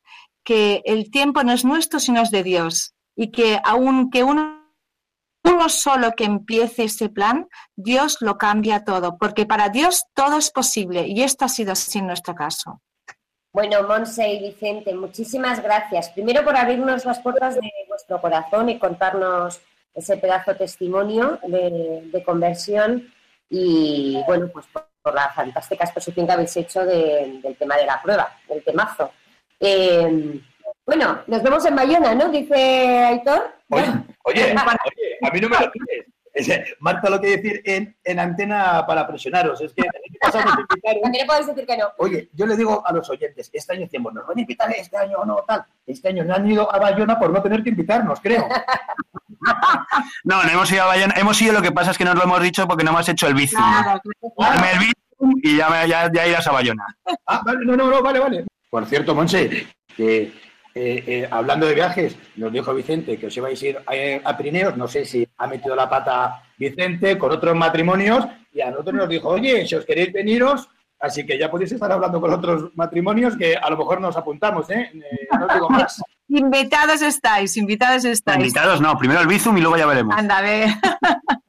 [0.45, 2.95] que el tiempo no es nuestro, sino es de Dios.
[3.17, 4.73] Y que aunque uno,
[5.43, 10.51] uno solo que empiece ese plan, Dios lo cambia todo, porque para Dios todo es
[10.51, 12.81] posible y esto ha sido así en nuestro caso.
[13.53, 16.11] Bueno, Monse y Vicente, muchísimas gracias.
[16.11, 19.61] Primero por abrirnos las puertas de vuestro corazón y contarnos
[19.95, 23.11] ese pedazo de testimonio de, de conversión
[23.49, 27.87] y, bueno, pues por, por la fantástica exposición que habéis hecho de- del tema de
[27.87, 29.13] la prueba, del temazo.
[29.61, 30.41] Eh,
[30.85, 32.29] bueno, nos vemos en Bayona, ¿no?
[32.29, 33.55] Dice Aitor.
[33.71, 33.85] Oye,
[34.25, 34.53] oye, oye,
[35.23, 36.07] a mí no me lo pides.
[36.35, 39.61] Es- Marta lo que decir en, en antena para presionaros.
[39.61, 41.03] Es que nos invitaron.
[41.03, 41.87] También le podéis decir que no.
[41.99, 44.97] Oye, yo le digo a los oyentes, este año decimos, nos van a invitar este
[44.99, 45.65] año o no, tal.
[45.87, 48.45] Este año no han ido a Bayona por no tener que invitarnos, creo.
[50.25, 52.17] No, no hemos ido a Bayona, hemos ido, lo que pasa es que no os
[52.17, 53.55] lo hemos dicho porque no hemos hecho el bici.
[53.55, 54.01] Dame
[54.39, 54.93] el
[55.43, 56.85] y ya, me- ya, ya irás a Bayona.
[57.27, 58.45] Ah, vale, no, no, no, vale, vale.
[58.71, 59.67] Por cierto, Monse,
[59.97, 60.33] que eh,
[61.07, 63.79] eh, hablando de viajes, nos dijo Vicente que os ibais a ir
[64.25, 64.77] a, a Pirineos.
[64.77, 69.09] No sé si ha metido la pata Vicente con otros matrimonios y a nosotros nos
[69.09, 70.69] dijo, oye, si os queréis veniros,
[71.01, 74.69] así que ya podéis estar hablando con otros matrimonios que a lo mejor nos apuntamos,
[74.71, 74.91] ¿eh?
[74.95, 76.03] Eh, no os digo más.
[76.29, 78.41] Invitados estáis, invitados estáis.
[78.41, 80.15] Invitados no, primero el Bizum y luego ya veremos.
[80.17, 80.69] Anda, a ver.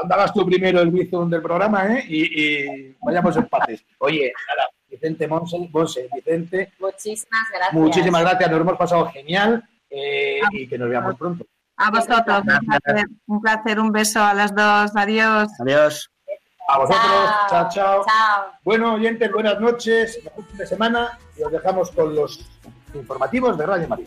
[0.00, 2.04] Andabas tú primero el bizum del programa, ¿eh?
[2.08, 3.84] Y, y vayamos empates.
[3.98, 7.72] Oye, nada, Vicente Monse, Monse, Vicente, Muchísimas gracias.
[7.72, 11.44] muchísimas gracias, nos hemos pasado genial eh, y que nos veamos pronto.
[11.76, 15.48] A vosotros, un placer, un placer, un beso a las dos, adiós.
[15.60, 16.10] Adiós.
[16.68, 18.04] A vosotros, chao, chao.
[18.06, 18.44] Chao.
[18.64, 22.48] Bueno, oyentes, buenas noches, buen fin de semana y os dejamos con los
[22.94, 24.06] informativos de Radio Madrid.